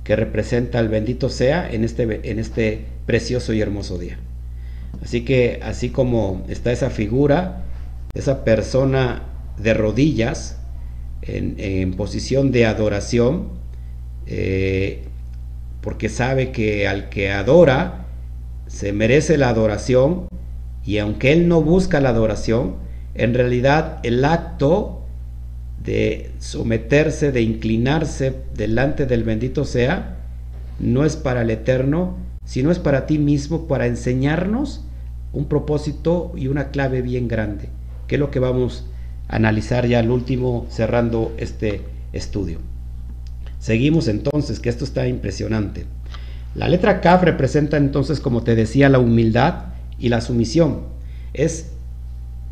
[0.05, 4.19] que representa el bendito sea en este, en este precioso y hermoso día.
[5.03, 7.65] Así que así como está esa figura,
[8.15, 9.23] esa persona
[9.59, 10.59] de rodillas
[11.23, 13.49] en, posición de adoración,
[14.27, 15.05] eh,
[15.81, 18.07] porque sabe que al que adora
[18.67, 20.29] se merece la adoración
[20.85, 22.77] y aunque él no busca la adoración,
[23.15, 25.03] en realidad el acto
[25.83, 30.17] de someterse, de inclinarse delante del bendito sea,
[30.79, 32.17] no es para el eterno,
[32.49, 34.83] sino es para ti mismo, para enseñarnos
[35.35, 37.69] un propósito y una clave bien grande,
[38.07, 38.87] que es lo que vamos
[39.29, 41.83] a analizar ya al último, cerrando este
[42.15, 42.59] estudio.
[43.59, 45.85] Seguimos entonces, que esto está impresionante.
[46.55, 49.67] La letra Kaf representa entonces, como te decía, la humildad
[49.99, 50.85] y la sumisión.
[51.35, 51.73] Es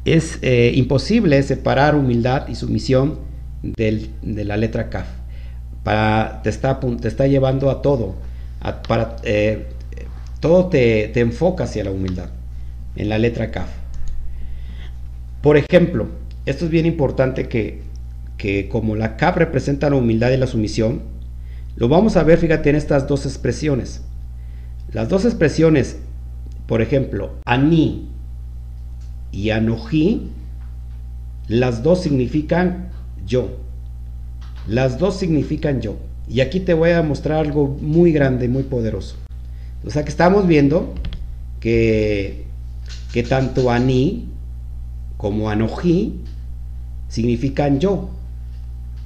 [0.05, 3.19] es eh, imposible separar humildad y sumisión
[3.63, 5.09] de la letra Kaf.
[5.83, 8.15] Para, te, está, te está llevando a todo.
[8.87, 9.67] para, eh,
[10.47, 12.29] todo te, enfoca hacia la humildad
[12.95, 13.69] en la letra Kaf.
[15.43, 16.07] Por ejemplo,
[16.45, 17.83] esto es bien importante que,
[18.37, 21.03] que como la Kaf representa la humildad y la sumisión,
[21.75, 24.03] lo vamos a ver, fíjate, en estas dos expresiones.
[24.93, 25.99] Las dos expresiones,
[26.69, 28.09] por ejemplo, Ani
[29.33, 30.31] y Anoji,
[31.49, 32.91] las dos significan
[33.27, 33.49] yo.
[34.69, 35.97] Las dos significan yo.
[36.29, 39.17] Y aquí te voy a mostrar algo muy grande, muy poderoso.
[39.87, 40.95] O sea que estamos viendo
[41.61, 42.45] que,
[43.29, 44.29] tanto Ani
[45.17, 46.21] como Anoji
[47.09, 48.11] significan yo.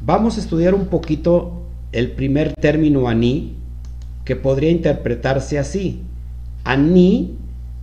[0.04, 3.56] Vamos a estudiar un poquito el primer término Ani,
[4.24, 6.02] que podría interpretarse así.
[6.64, 7.36] Ani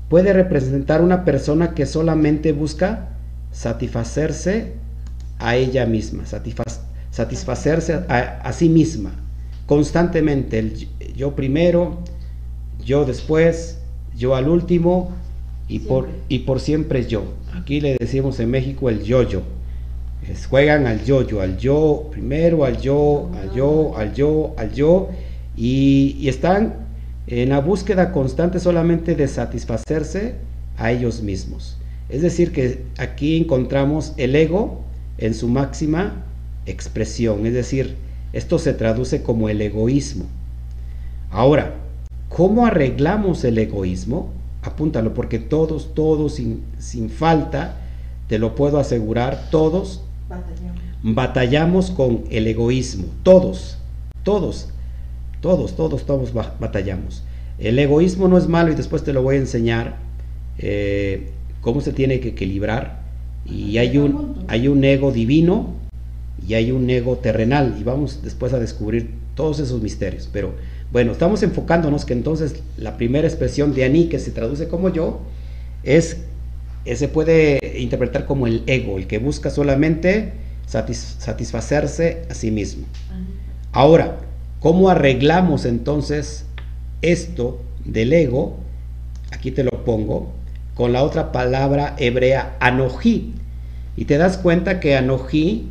[0.09, 3.09] puede representar una persona que solamente busca
[3.51, 4.73] satisfacerse
[5.37, 6.23] a ella misma,
[7.11, 9.11] satisfacerse a, sí misma,
[9.67, 11.99] constantemente, el yo primero,
[12.87, 13.79] yo después,
[14.17, 15.11] yo al último
[15.67, 17.25] y por, y por siempre yo.
[17.53, 19.41] Aquí le decimos en México el yo-yo.
[20.49, 25.09] Juegan al yo-yo, al yo primero, al yo, al yo, al yo, al yo,
[25.57, 26.75] y, y están
[27.27, 30.35] en la búsqueda constante solamente de satisfacerse
[30.77, 31.77] a ellos mismos.
[32.07, 34.81] Es decir, que aquí encontramos el ego
[35.17, 36.23] en su máxima
[36.65, 37.95] expresión, es decir,
[38.31, 40.25] esto se traduce como el egoísmo.
[41.31, 41.73] Ahora,
[42.37, 44.29] ¿cómo arreglamos el egoísmo?
[44.61, 47.77] Apúntalo, porque todos, todos, sin, sin falta,
[48.27, 50.81] te lo puedo asegurar, todos batallamos.
[51.01, 53.79] batallamos con el egoísmo, todos,
[54.21, 54.69] todos.
[55.41, 57.23] Todos, todos, todos batallamos.
[57.57, 59.95] El egoísmo no es malo y después te lo voy a enseñar
[60.59, 63.01] eh, cómo se tiene que equilibrar.
[63.47, 65.73] Y hay un, hay un ego divino
[66.47, 70.29] y hay un ego terrenal y vamos después a descubrir todos esos misterios.
[70.31, 70.53] Pero
[70.91, 75.19] bueno, estamos enfocándonos que entonces la primera expresión de Ani, que se traduce como yo,
[75.83, 76.17] es,
[76.85, 80.33] eh, se puede interpretar como el ego, el que busca solamente
[80.65, 82.85] satisfacerse a sí mismo.
[83.71, 84.19] Ahora,
[84.59, 86.45] ¿cómo arreglamos entonces
[87.01, 88.57] esto del ego?
[89.31, 90.33] Aquí te lo pongo
[90.73, 93.33] con la otra palabra hebrea anojí.
[93.95, 95.69] Y te das cuenta que anojí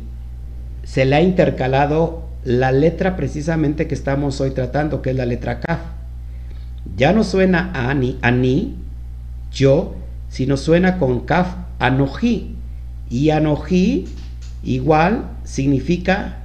[0.83, 5.59] se le ha intercalado la letra precisamente que estamos hoy tratando, que es la letra
[5.59, 5.81] kaf.
[6.95, 8.77] Ya no suena a ani, ani,
[9.51, 9.95] yo,
[10.29, 12.55] sino suena con kaf anojí.
[13.09, 14.05] Y anojí
[14.63, 16.37] igual significa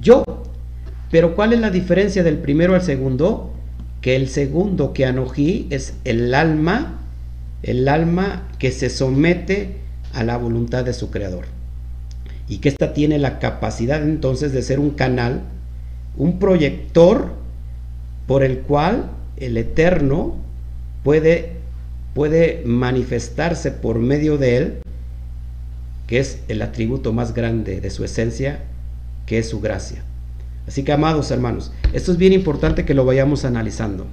[0.00, 0.24] yo.
[1.10, 3.52] Pero ¿cuál es la diferencia del primero al segundo?
[4.00, 6.96] Que el segundo que anojí es el alma
[7.62, 9.76] el alma que se somete
[10.14, 11.59] a la voluntad de su creador.
[12.50, 15.42] Y que ésta tiene la capacidad entonces de ser un canal,
[16.16, 17.30] un proyector
[18.26, 20.34] por el cual el Eterno
[21.04, 21.52] puede,
[22.12, 24.78] puede manifestarse por medio de él,
[26.08, 28.58] que es el atributo más grande de su esencia,
[29.26, 30.02] que es su gracia.
[30.66, 34.06] Así que, amados hermanos, esto es bien importante que lo vayamos analizando.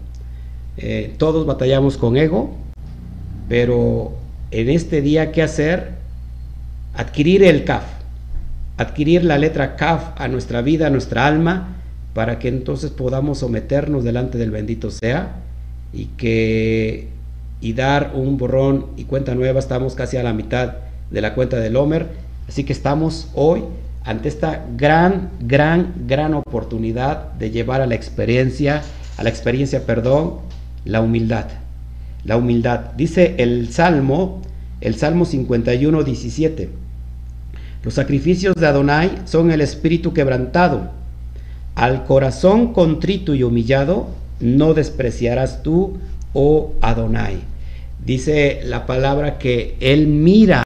[0.77, 2.55] Eh, todos batallamos con ego,
[3.49, 4.15] pero
[4.51, 5.93] en este día, ¿qué hacer?
[6.93, 7.96] Adquirir el CAF,
[8.77, 11.75] adquirir la letra CAF a nuestra vida, a nuestra alma,
[12.13, 15.35] para que entonces podamos someternos delante del bendito sea
[15.93, 17.09] y que
[17.59, 19.59] y dar un borrón y cuenta nueva.
[19.59, 20.75] Estamos casi a la mitad
[21.09, 22.07] de la cuenta del Homer,
[22.47, 23.63] así que estamos hoy
[24.03, 28.83] ante esta gran, gran, gran oportunidad de llevar a la experiencia,
[29.17, 30.35] a la experiencia, perdón,
[30.85, 31.47] la humildad
[32.27, 32.91] la humildad.
[32.95, 34.41] Dice el Salmo,
[34.81, 36.69] el Salmo 51, 17.
[37.83, 40.91] Los sacrificios de Adonai son el espíritu quebrantado.
[41.75, 44.07] Al corazón contrito y humillado
[44.39, 45.97] no despreciarás tú,
[46.33, 47.37] oh Adonai.
[48.03, 50.63] Dice la palabra que Él mira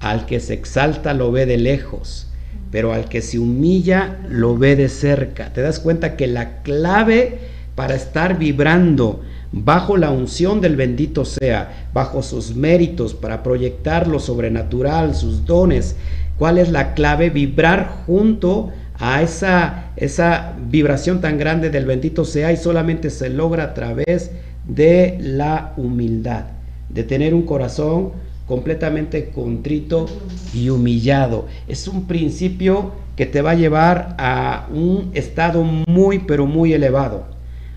[0.00, 2.28] al que se exalta, lo ve de lejos,
[2.70, 5.52] pero al que se humilla, lo ve de cerca.
[5.52, 7.38] Te das cuenta que la clave
[7.74, 14.20] para estar vibrando bajo la unción del bendito sea, bajo sus méritos para proyectar lo
[14.20, 15.96] sobrenatural, sus dones.
[16.38, 17.30] ¿Cuál es la clave?
[17.30, 23.64] Vibrar junto a esa, esa vibración tan grande del bendito sea y solamente se logra
[23.64, 24.30] a través
[24.66, 26.46] de la humildad,
[26.88, 28.12] de tener un corazón
[28.46, 30.06] completamente contrito
[30.54, 31.46] y humillado.
[31.68, 37.24] Es un principio que te va a llevar a un estado muy, pero muy elevado.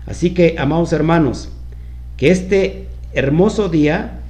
[0.06, 1.50] Así que, amados hermanos,
[2.16, 4.20] que este hermoso día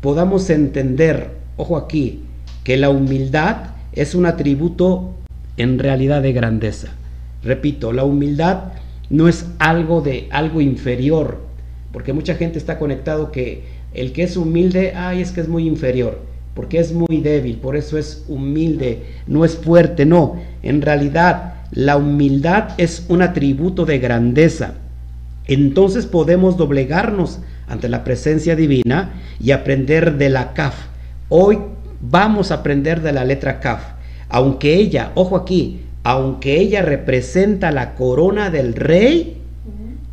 [0.00, 2.22] podamos entender, ojo aquí,
[2.64, 5.14] que la humildad es un atributo
[5.56, 6.88] en realidad de grandeza.
[7.42, 8.72] Repito, la humildad
[9.10, 11.40] no es algo de algo inferior,
[11.92, 15.66] porque mucha gente está conectado que el que es humilde, ay, es que es muy
[15.66, 16.20] inferior,
[16.54, 20.36] porque es muy débil, por eso es humilde, no es fuerte, no.
[20.62, 24.74] En realidad, la humildad es un atributo de grandeza
[25.46, 30.74] entonces podemos doblegarnos ante la presencia divina y aprender de la CAF.
[31.28, 31.58] Hoy
[32.10, 33.82] vamos a aprender de la letra CAF.
[34.28, 39.40] Aunque ella, ojo aquí, aunque ella representa la corona del rey,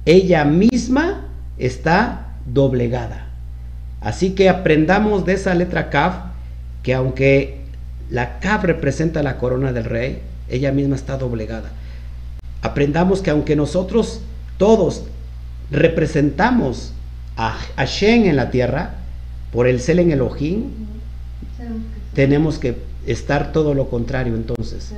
[0.06, 1.28] ella misma
[1.58, 3.28] está doblegada.
[4.00, 6.16] Así que aprendamos de esa letra CAF
[6.82, 7.62] que aunque
[8.10, 11.70] la CAF representa la corona del rey, ella misma está doblegada.
[12.62, 14.22] Aprendamos que aunque nosotros
[14.58, 15.04] todos
[15.72, 16.94] representamos
[17.38, 18.96] a Hashem en la tierra,
[19.52, 20.70] por el Sel en Elohim,
[22.14, 24.94] tenemos que estar todo lo contrario entonces.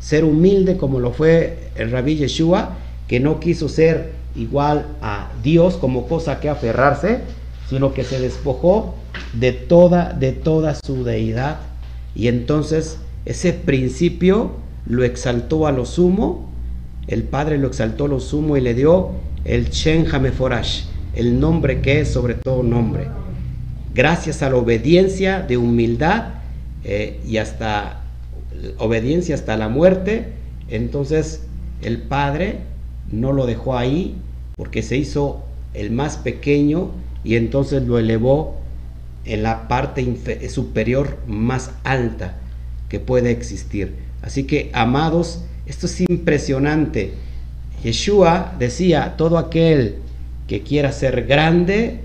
[0.00, 5.76] Ser humilde como lo fue el rabí Yeshua, que no quiso ser igual a Dios
[5.76, 7.20] como cosa que aferrarse,
[7.68, 8.94] sino que se despojó
[9.32, 11.58] de toda, de toda su deidad.
[12.14, 14.52] Y entonces ese principio
[14.86, 16.50] lo exaltó a lo sumo,
[17.06, 19.10] el Padre lo exaltó a lo sumo y le dio
[19.44, 23.17] el Shen Hameforash, el nombre que es sobre todo nombre.
[23.98, 26.34] Gracias a la obediencia de humildad
[26.84, 28.02] eh, y hasta
[28.78, 30.34] obediencia hasta la muerte,
[30.68, 31.42] entonces
[31.82, 32.60] el Padre
[33.10, 34.14] no lo dejó ahí
[34.54, 35.42] porque se hizo
[35.74, 36.92] el más pequeño
[37.24, 38.60] y entonces lo elevó
[39.24, 40.06] en la parte
[40.48, 42.36] superior más alta
[42.88, 43.96] que puede existir.
[44.22, 47.14] Así que, amados, esto es impresionante
[47.82, 49.96] Yeshua decía, todo aquel
[50.46, 51.98] que quiera ser grande,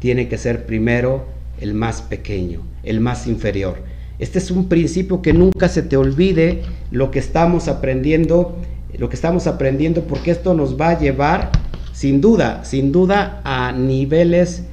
[0.00, 3.82] tiene que ser primero el más pequeño, el más inferior.
[4.18, 8.56] Este es un principio que nunca se te olvide lo que estamos aprendiendo,
[8.96, 11.52] lo que estamos aprendiendo, porque esto nos va a llevar,
[11.92, 14.64] sin duda, sin duda, a niveles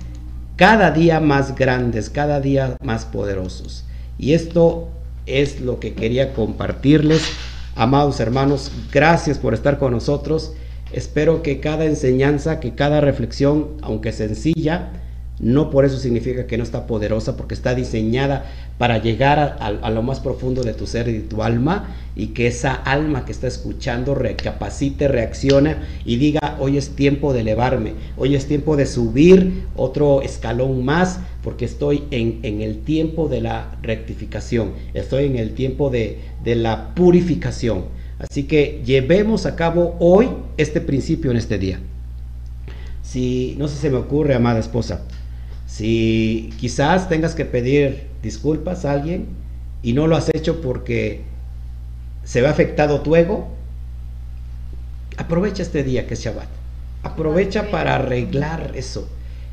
[0.56, 3.86] cada día más grandes, cada día más poderosos.
[4.18, 4.88] Y esto
[5.26, 7.24] es lo que quería compartirles.
[7.76, 10.54] Amados hermanos, gracias por estar con nosotros.
[10.94, 14.92] Espero que cada enseñanza, que cada reflexión, aunque sencilla,
[15.44, 18.46] no por eso significa que no está poderosa, porque está diseñada
[18.78, 22.48] para llegar a, lo más profundo de tu ser y de tu alma y que
[22.48, 25.76] esa alma que está escuchando recapacite, reaccione
[26.06, 31.20] y diga, hoy es tiempo de elevarme, hoy es tiempo de subir otro escalón más,
[31.44, 36.96] porque estoy en, el tiempo de la rectificación, estoy en el tiempo de, de la
[36.96, 37.86] purificación.
[38.18, 41.80] Así que llevemos a cabo hoy este principio en este día.
[43.02, 45.02] Si no se me ocurre, amada esposa,
[45.74, 49.26] si quizás tengas que pedir disculpas a alguien
[49.82, 51.22] y no lo has hecho porque
[52.24, 53.48] se ve afectado tu ego,
[55.18, 56.48] aprovecha este día que es Shabbat.
[57.02, 59.10] Aprovecha para arreglar eso.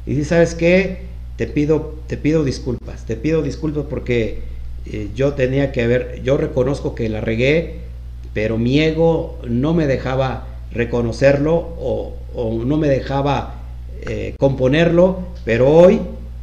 [0.06, 1.06] Y si sabes qué,
[1.36, 3.06] te pido, te pido disculpas.
[3.06, 4.42] Te pido disculpas porque
[4.84, 7.76] eh, yo tenía que ver, yo reconozco que la regué,
[8.34, 12.16] pero mi ego no me dejaba reconocerlo o,
[12.62, 13.59] no me dejaba
[14.08, 16.00] eh, componerlo, pero hoy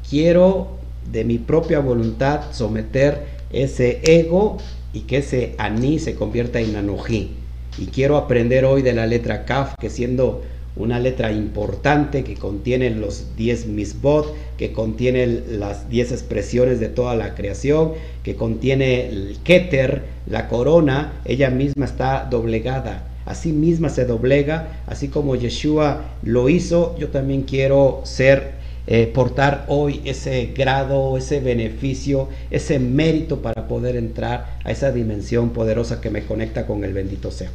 [0.09, 0.77] quiero
[1.11, 4.57] de mi propia voluntad someter ese ego
[4.93, 7.31] y que ese aní se convierta en anojí.
[7.77, 10.43] Y quiero aprender hoy de la letra kaf, que siendo
[10.75, 17.15] una letra importante que contiene los 10 misbot, que contiene las 10 expresiones de toda
[17.15, 17.93] la creación,
[18.23, 23.07] que contiene el keter, la corona, ella misma está doblegada.
[23.27, 28.57] Así misma se doblega, así como Yeshua lo hizo, yo también quiero ser
[28.89, 35.49] eh, portar hoy ese grado, ese beneficio, ese mérito para poder entrar a esa dimensión
[35.49, 37.49] poderosa que me conecta con el bendito sea.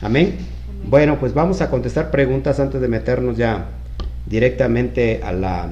[0.00, 0.36] Amén.
[0.88, 3.66] Bueno, pues vamos a contestar preguntas antes de meternos ya
[4.24, 5.68] directamente a la,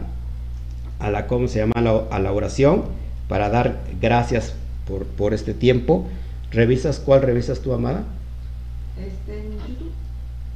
[0.98, 1.72] a la ¿cómo se llama?
[2.10, 2.84] A la, oración
[3.26, 4.52] para dar gracias
[4.86, 6.06] por, por, este tiempo.
[6.50, 8.04] ¿Revisas cuál revisas tú, amada?
[8.98, 9.92] Este, YouTube.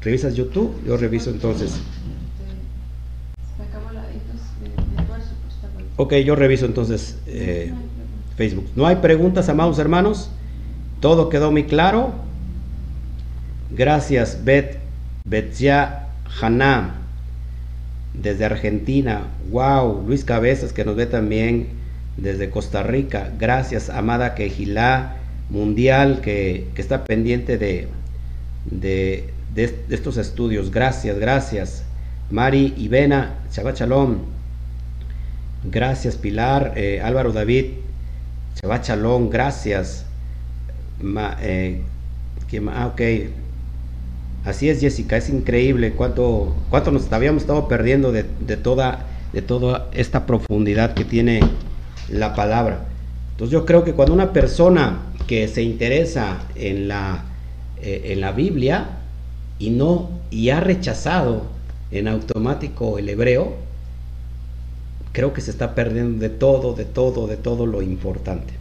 [0.03, 0.75] ¿Revisas YouTube?
[0.87, 1.81] Yo reviso entonces.
[5.97, 7.75] Ok, yo reviso entonces eh,
[8.37, 8.67] Facebook.
[8.75, 10.31] ¿No hay preguntas, amados hermanos?
[11.01, 12.15] Todo quedó muy claro.
[13.71, 14.79] Gracias, Bet,
[15.25, 16.09] Betzia
[16.41, 16.95] Haná,
[18.15, 19.25] desde Argentina.
[19.51, 21.69] Wow, Luis Cabezas, que nos ve también
[22.17, 23.31] desde Costa Rica.
[23.39, 25.17] Gracias, amada Quejilá
[25.51, 27.89] Mundial, que, está pendiente de,
[28.65, 29.33] de,
[29.89, 30.71] estos estudios.
[30.71, 31.85] Gracias, gracias.
[32.31, 34.19] Mari Ibena, Shabbat Shalom.
[35.65, 37.67] Gracias Pilar, eh, Álvaro David,
[38.55, 40.07] Chava Chalón, gracias.
[41.43, 41.83] Eh,
[42.73, 43.01] ah, ok.
[44.45, 48.25] Así es Jessica, es increíble cuánto, cuánto nos habíamos estado perdiendo de,
[48.57, 49.05] toda,
[49.35, 51.41] de toda esta profundidad que tiene
[52.09, 52.87] la palabra.
[53.33, 57.25] Entonces yo creo que cuando una persona que se interesa en la,
[57.83, 58.99] eh, en la Biblia
[59.59, 61.45] y no y ha rechazado
[61.91, 63.55] en automático el hebreo,
[65.13, 68.55] creo que se está perdiendo de todo, de todo, de todo lo importante,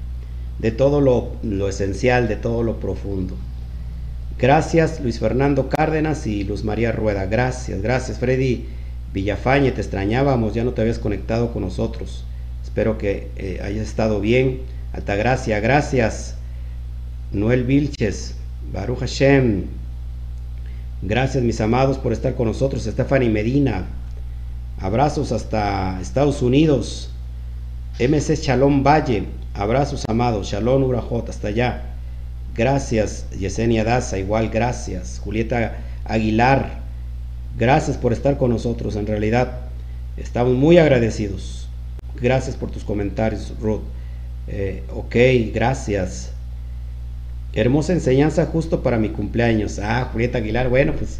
[0.59, 3.35] de todo lo, esencial, de todo lo profundo.
[4.37, 7.25] Gracias Luis Fernando Cárdenas y Luz María Rueda.
[7.25, 8.65] Gracias, gracias Freddy
[9.13, 12.23] Villafañe, te extrañábamos, ya no te habías conectado con nosotros.
[12.63, 14.61] Espero que eh, hayas estado bien.
[14.93, 16.35] Altagracia, gracias.
[17.31, 18.35] Noel Vilches,
[18.73, 19.65] Baruch Hashem.
[21.01, 22.83] Gracias mis amados por estar con nosotros.
[22.83, 23.85] Stephanie Medina,
[24.81, 27.09] Abrazos hasta Estados Unidos.
[27.99, 29.25] MC Shalom Valle.
[29.53, 30.47] Abrazos amados.
[30.51, 31.83] Shalom Urajot hasta allá.
[32.55, 34.17] Gracias Yesenia Daza.
[34.17, 35.19] Igual gracias.
[35.21, 36.79] Julieta Aguilar.
[37.57, 38.95] Gracias por estar con nosotros.
[38.95, 39.59] En realidad
[40.15, 41.67] estamos muy agradecidos.
[42.21, 43.81] Gracias por tus comentarios, Ruth.
[44.47, 45.15] Eh, ok,
[45.53, 46.31] gracias.
[47.53, 49.79] Hermosa enseñanza justo para mi cumpleaños.
[49.79, 51.19] Ah, Julieta Aguilar, bueno, pues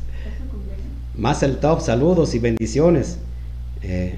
[1.15, 3.17] más el top, saludos y bendiciones.
[3.81, 4.15] Eh,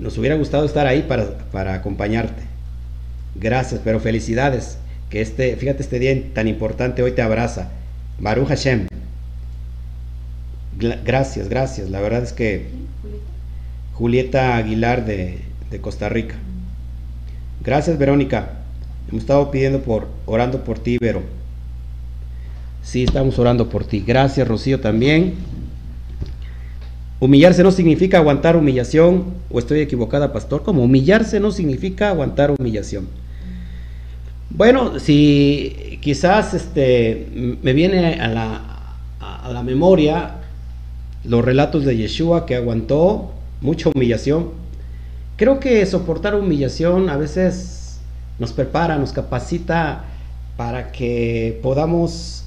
[0.00, 2.42] nos hubiera gustado estar ahí para, acompañarte.
[3.34, 4.78] Gracias, pero felicidades.
[5.10, 7.70] Que este, fíjate, este día tan importante hoy te abraza.
[8.20, 8.88] Baruch Hashem.
[11.04, 11.90] Gracias, gracias.
[11.90, 12.66] La verdad es que
[13.94, 16.36] Julieta Aguilar de, de Costa Rica.
[17.64, 18.65] Gracias, Verónica.
[19.08, 21.22] Hemos estado pidiendo por, orando por ti, Vero.
[22.82, 24.02] Sí, estamos orando por ti.
[24.06, 25.34] Gracias, Rocío, también.
[27.18, 33.08] Humillarse no significa aguantar humillación, o estoy equivocada, pastor, como humillarse no significa aguantar humillación.
[34.50, 37.28] Bueno, si quizás este,
[37.62, 40.36] me viene a la, a la memoria
[41.24, 44.50] los relatos de Yeshua que aguantó mucha humillación.
[45.36, 47.75] Creo que soportar humillación a veces
[48.38, 50.04] nos prepara, nos capacita
[50.56, 52.44] para que podamos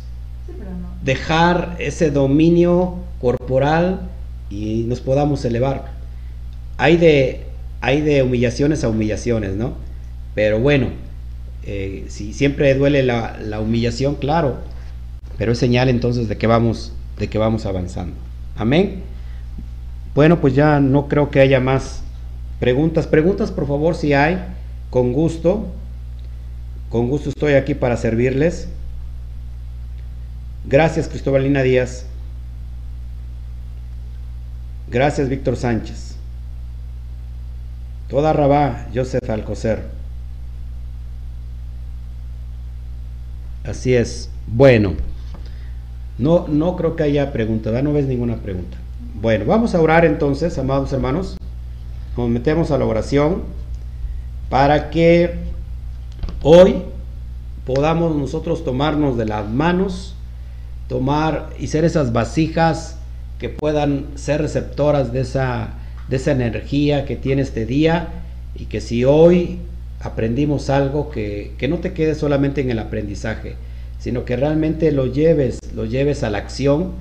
[1.03, 4.01] dejar ese dominio corporal
[4.49, 5.91] y nos podamos elevar.
[6.77, 7.45] Hay de,
[7.81, 9.73] hay de humillaciones a humillaciones, ¿no?
[10.35, 10.87] Pero bueno,
[11.63, 14.57] eh, si siempre duele la, la, humillación, claro,
[15.37, 18.15] pero es señal entonces de que vamos, de que vamos avanzando.
[18.57, 19.03] Amén.
[20.15, 22.01] Bueno, pues ya no creo que haya más
[22.59, 23.07] preguntas.
[23.07, 24.39] Preguntas, por favor, si hay,
[24.89, 25.67] con gusto.
[26.89, 28.67] Con gusto estoy aquí para servirles.
[30.65, 32.05] Gracias, Cristobalina Díaz.
[34.89, 36.15] Gracias, Víctor Sánchez.
[38.07, 39.83] Toda Rabá, Joseph Alcocer.
[43.63, 44.31] Así es.
[44.47, 44.93] Bueno,
[46.17, 48.77] no, no creo que haya pregunta, no ves ninguna pregunta.
[49.21, 51.37] Bueno, vamos a orar entonces, amados hermanos.
[52.17, 53.43] Nos metemos a la oración
[54.49, 55.35] para que
[56.41, 56.83] hoy
[57.65, 60.15] podamos nosotros tomarnos de las manos,
[60.87, 62.97] tomar y ser esas vasijas
[63.37, 65.75] que puedan ser receptoras de esa,
[66.09, 68.07] de esa energía que tiene este día
[68.55, 69.59] y que si hoy
[70.01, 73.55] aprendimos algo, que, que no te quedes solamente en el aprendizaje,
[73.99, 76.93] sino que realmente lo lleves, lo lleves a la acción,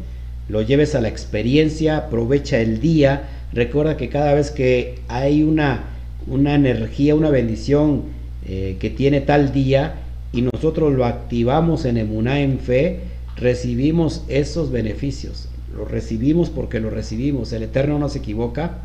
[0.49, 5.84] lo lleves a la experiencia, aprovecha el día, recuerda que cada vez que hay una,
[6.27, 8.03] una energía, una bendición
[8.47, 9.97] eh, que tiene tal día
[10.33, 13.01] y nosotros lo activamos en emuná, en fe,
[13.37, 15.49] recibimos esos beneficios
[15.79, 17.53] lo recibimos porque lo recibimos.
[17.53, 18.79] El Eterno no se equivoca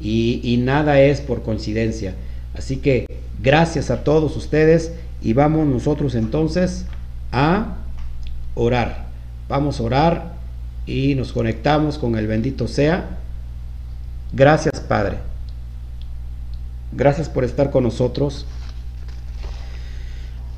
[0.00, 2.14] y, nada es por coincidencia.
[2.54, 3.06] Así que
[3.42, 6.86] gracias a todos ustedes y vamos nosotros entonces
[7.32, 7.76] a
[8.54, 9.06] orar.
[9.48, 10.32] Vamos a orar
[10.86, 13.18] y nos conectamos con el bendito sea.
[14.32, 15.29] Gracias Padre.
[16.92, 18.46] Gracias por estar con nosotros,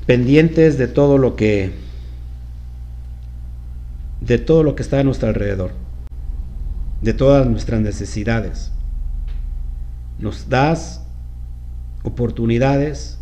[0.07, 1.71] pendientes de todo lo que
[4.19, 5.73] de todo lo que está a nuestro alrededor,
[7.01, 8.71] de todas nuestras necesidades.
[10.17, 11.05] Nos das
[12.03, 13.19] oportunidades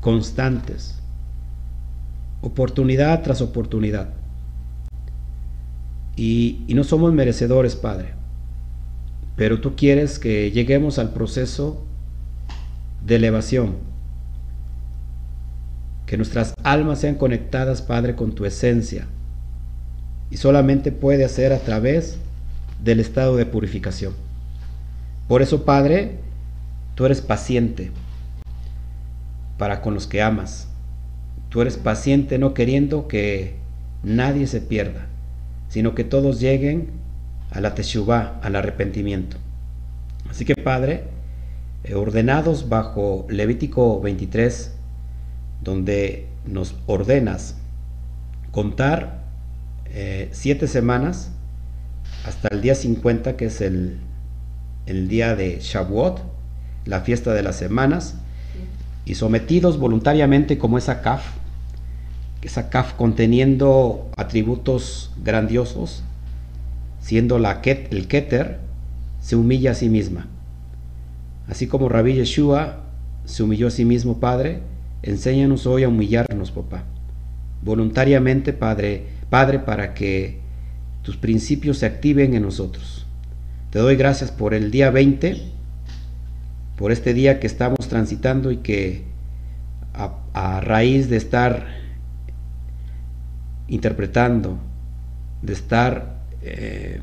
[0.00, 1.00] constantes,
[2.40, 4.10] oportunidad tras oportunidad.
[6.14, 8.14] Y, y, no somos merecedores, Padre,
[9.34, 11.86] pero tú quieres que lleguemos al proceso
[13.06, 13.76] de elevación,
[16.06, 19.06] que nuestras almas sean conectadas, Padre, con tu esencia
[20.30, 22.18] y solamente puede hacer a través
[22.82, 24.12] del estado de purificación.
[25.28, 26.18] Por eso, Padre,
[26.94, 27.92] tú eres paciente
[29.56, 30.68] para con los que amas.
[31.48, 33.56] Tú eres paciente no queriendo que
[34.02, 35.06] nadie se pierda,
[35.68, 36.90] sino que todos lleguen
[37.50, 39.36] a la teshuvah, al arrepentimiento.
[40.28, 41.04] Así que, Padre,
[41.94, 44.72] ordenados bajo Levítico 23,
[45.62, 47.56] donde nos ordenas
[48.50, 49.24] contar
[49.86, 51.30] eh, siete semanas
[52.24, 53.98] hasta el día 50, que es el,
[54.86, 56.22] el día de Shavuot,
[56.84, 58.16] la fiesta de las semanas,
[59.04, 61.24] y sometidos voluntariamente como esa kaf,
[62.42, 66.02] esa kaf conteniendo atributos grandiosos,
[67.00, 68.60] siendo la ket, el keter,
[69.20, 70.28] se humilla a sí misma.
[71.48, 72.82] Así como Rabbi Yeshua
[73.24, 74.60] se humilló a sí mismo, Padre,
[75.02, 76.84] enséñanos hoy a humillarnos, papá.
[77.62, 80.40] Voluntariamente, Padre, Padre, para que
[81.02, 83.06] tus principios se activen en nosotros.
[83.70, 85.40] Te doy gracias por el día 20,
[86.76, 89.04] por este día que estamos transitando y que
[90.34, 91.66] a, raíz de estar
[93.68, 94.58] interpretando,
[95.42, 97.00] de estar eh,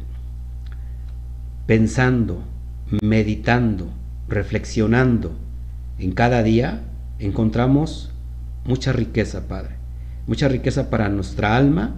[1.66, 2.44] pensando,
[3.02, 3.90] meditando,
[4.34, 5.36] reflexionando
[6.00, 6.82] en cada día,
[7.20, 8.12] encontramos
[8.66, 9.76] mucha riqueza, Padre.
[10.28, 11.96] Mucha riqueza para nuestra alma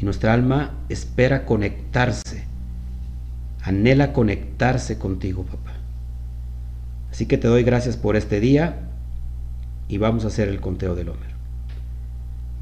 [0.00, 2.44] y nuestra alma espera conectarse,
[3.62, 5.72] anhela conectarse contigo, papá.
[7.10, 8.88] Así que te doy gracias por este día
[9.86, 11.32] y vamos a hacer el conteo del Homer.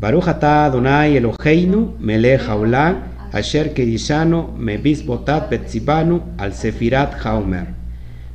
[0.01, 7.80] Baruch Adonai Eloheinu melech haolam asher kedishano mevis botat betzibanu al sefirat haomer.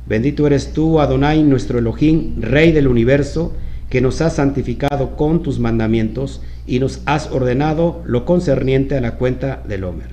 [0.06, 3.52] Bendito eres tú, Adonai, nuestro Elohim, Rey del universo,
[3.90, 9.16] que nos has santificado con tus mandamientos y nos has ordenado lo concerniente a la
[9.16, 10.10] cuenta del Homer.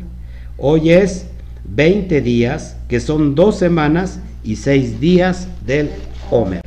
[0.57, 1.27] Hoy es
[1.65, 5.91] 20 días, que son dos semanas y seis días del
[6.31, 6.61] Omer.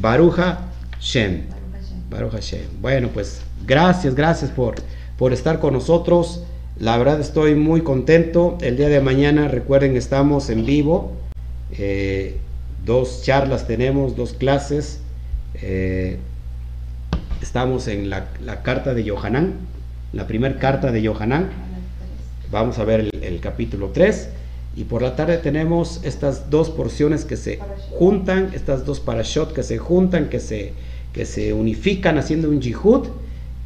[0.00, 0.60] Baruja
[0.98, 1.42] Shem.
[2.10, 2.66] Baruch Hashem.
[2.80, 4.76] Bueno, pues gracias, gracias por,
[5.18, 6.44] por estar con nosotros.
[6.78, 8.58] La verdad estoy muy contento.
[8.60, 11.12] El día de mañana, recuerden, estamos en vivo.
[11.72, 12.38] Eh,
[12.84, 15.00] dos charlas tenemos, dos clases.
[15.54, 16.18] Eh,
[17.40, 18.26] estamos en la,
[18.62, 19.54] carta de Yohanan,
[20.12, 21.50] la primera carta de Yohanan.
[22.50, 24.28] Vamos a ver el, capítulo 3.
[24.74, 27.58] Y por la tarde tenemos estas dos porciones que se
[27.90, 30.72] juntan, estas dos parashot que se juntan, que se
[31.12, 33.08] que se unifican haciendo un yihud,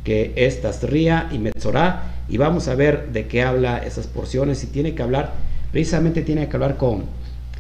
[0.04, 4.66] que es Tasría y Metzorah, y vamos a ver de qué habla esas porciones, y
[4.66, 5.34] tiene que hablar,
[5.72, 7.04] precisamente tiene que hablar con,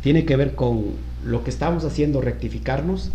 [0.02, 0.94] tiene que ver con
[1.26, 3.10] lo que estamos haciendo, rectificarnos,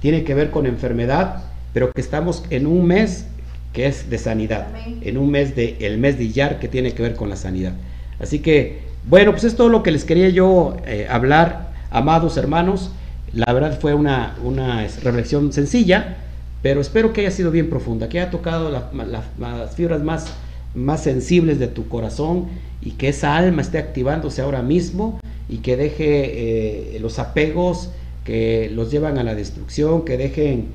[0.00, 3.26] tiene que ver con enfermedad, pero que estamos en un mes
[3.72, 4.68] que es de sanidad,
[5.02, 7.72] en un mes de, el mes de Iyar que tiene que ver con la sanidad.
[8.20, 12.92] Así que, bueno, pues es todo lo que les quería yo eh, hablar, amados hermanos.
[13.32, 16.18] La verdad fue una, una reflexión sencilla,
[16.62, 19.24] pero espero que haya sido bien profunda, que haya tocado la, la,
[19.58, 20.32] las fibras más,
[20.74, 22.46] más sensibles de tu corazón
[22.82, 27.90] y que esa alma esté activándose ahora mismo y que deje eh, los apegos
[28.24, 30.66] que los llevan a la destrucción, que dejen,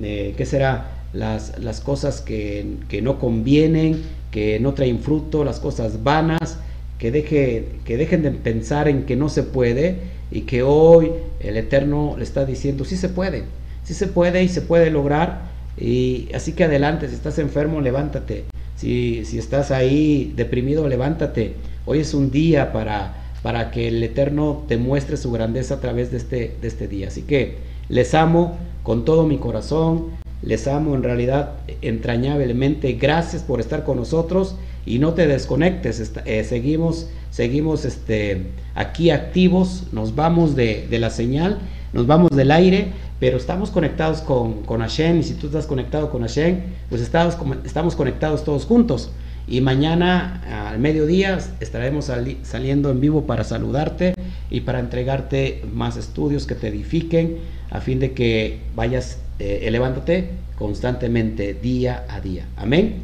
[0.00, 0.92] eh, ¿qué será?
[1.12, 6.58] Las, las cosas que, que, no convienen, que no traen fruto, las cosas vanas,
[6.98, 9.96] que, deje, que dejen de pensar en que no se puede
[10.30, 13.44] y que hoy el Eterno le está diciendo, sí se puede,
[13.84, 15.48] sí se puede y se puede lograr.
[15.78, 18.44] Y así que adelante, si estás enfermo, levántate.
[18.78, 21.54] Si, si estás ahí deprimido, levántate.
[21.84, 26.12] Hoy es un día para, para que el Eterno te muestre su grandeza a través
[26.12, 27.08] de este, de este día.
[27.08, 27.56] Así que
[27.88, 30.10] les amo con todo mi corazón,
[30.42, 32.92] les amo en realidad entrañablemente.
[32.92, 34.54] Gracias por estar con nosotros
[34.86, 36.12] y no te desconectes.
[36.24, 41.58] Eh, seguimos seguimos este, aquí activos, nos vamos de, de, la señal,
[41.92, 46.10] nos vamos del aire, pero estamos conectados con, con Hashem y si tú estás conectado
[46.10, 49.10] con Hashem, pues estamos, estamos conectados todos juntos.
[49.46, 54.14] Y mañana al mediodía estaremos sali saliendo en vivo para saludarte
[54.50, 57.38] y para entregarte más estudios que te edifiquen
[57.70, 62.44] a fin de que vayas eh, elevándote constantemente día a día.
[62.56, 62.96] Amén.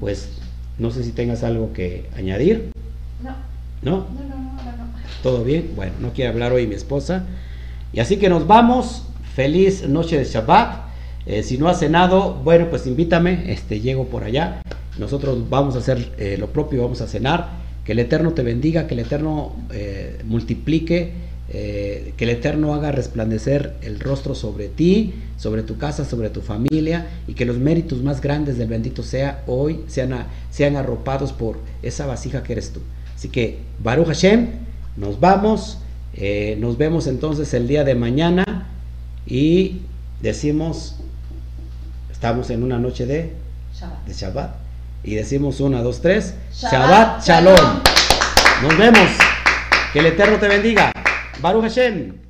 [0.00, 0.30] Pues
[0.78, 2.70] no sé si tengas algo que añadir.
[3.22, 3.30] No.
[3.82, 4.06] ¿No?
[4.14, 4.92] No, no, no, no.
[5.22, 5.72] ¿Todo bien?
[5.76, 7.26] Bueno, no quiere hablar hoy mi esposa.
[7.92, 9.04] Y así que nos vamos.
[9.34, 10.82] Feliz noche de Shabbat.
[11.26, 13.52] Eh, si no has cenado, bueno, pues invítame.
[13.52, 14.62] Este, llego por allá.
[14.98, 17.50] Nosotros vamos a hacer eh, lo propio, vamos a cenar.
[17.84, 23.74] Que el Eterno te bendiga, que el Eterno eh, multiplique, que el Eterno haga resplandecer
[23.82, 28.22] el rostro sobre ti, sobre tu casa, sobre tu familia, y que los méritos más
[28.22, 32.80] grandes del bendito sea hoy sean, sean arropados por esa vasija que eres tú.
[33.14, 34.46] Así que, Baruch Hashem,
[34.96, 35.81] nos vamos.
[36.14, 38.66] Eh, nos vemos entonces el día de mañana
[39.26, 39.82] y
[40.20, 40.96] decimos,
[42.10, 43.32] estamos en una noche de
[43.74, 44.04] Shabbat.
[44.06, 44.54] de Shabbat.
[45.04, 46.34] Y decimos una, dos, tres.
[46.52, 47.82] Shabbat Shabbat Shalom.
[48.62, 49.08] Nos vemos.
[49.92, 50.92] Que el Eterno te bendiga.
[51.40, 52.21] Baruch Hashem.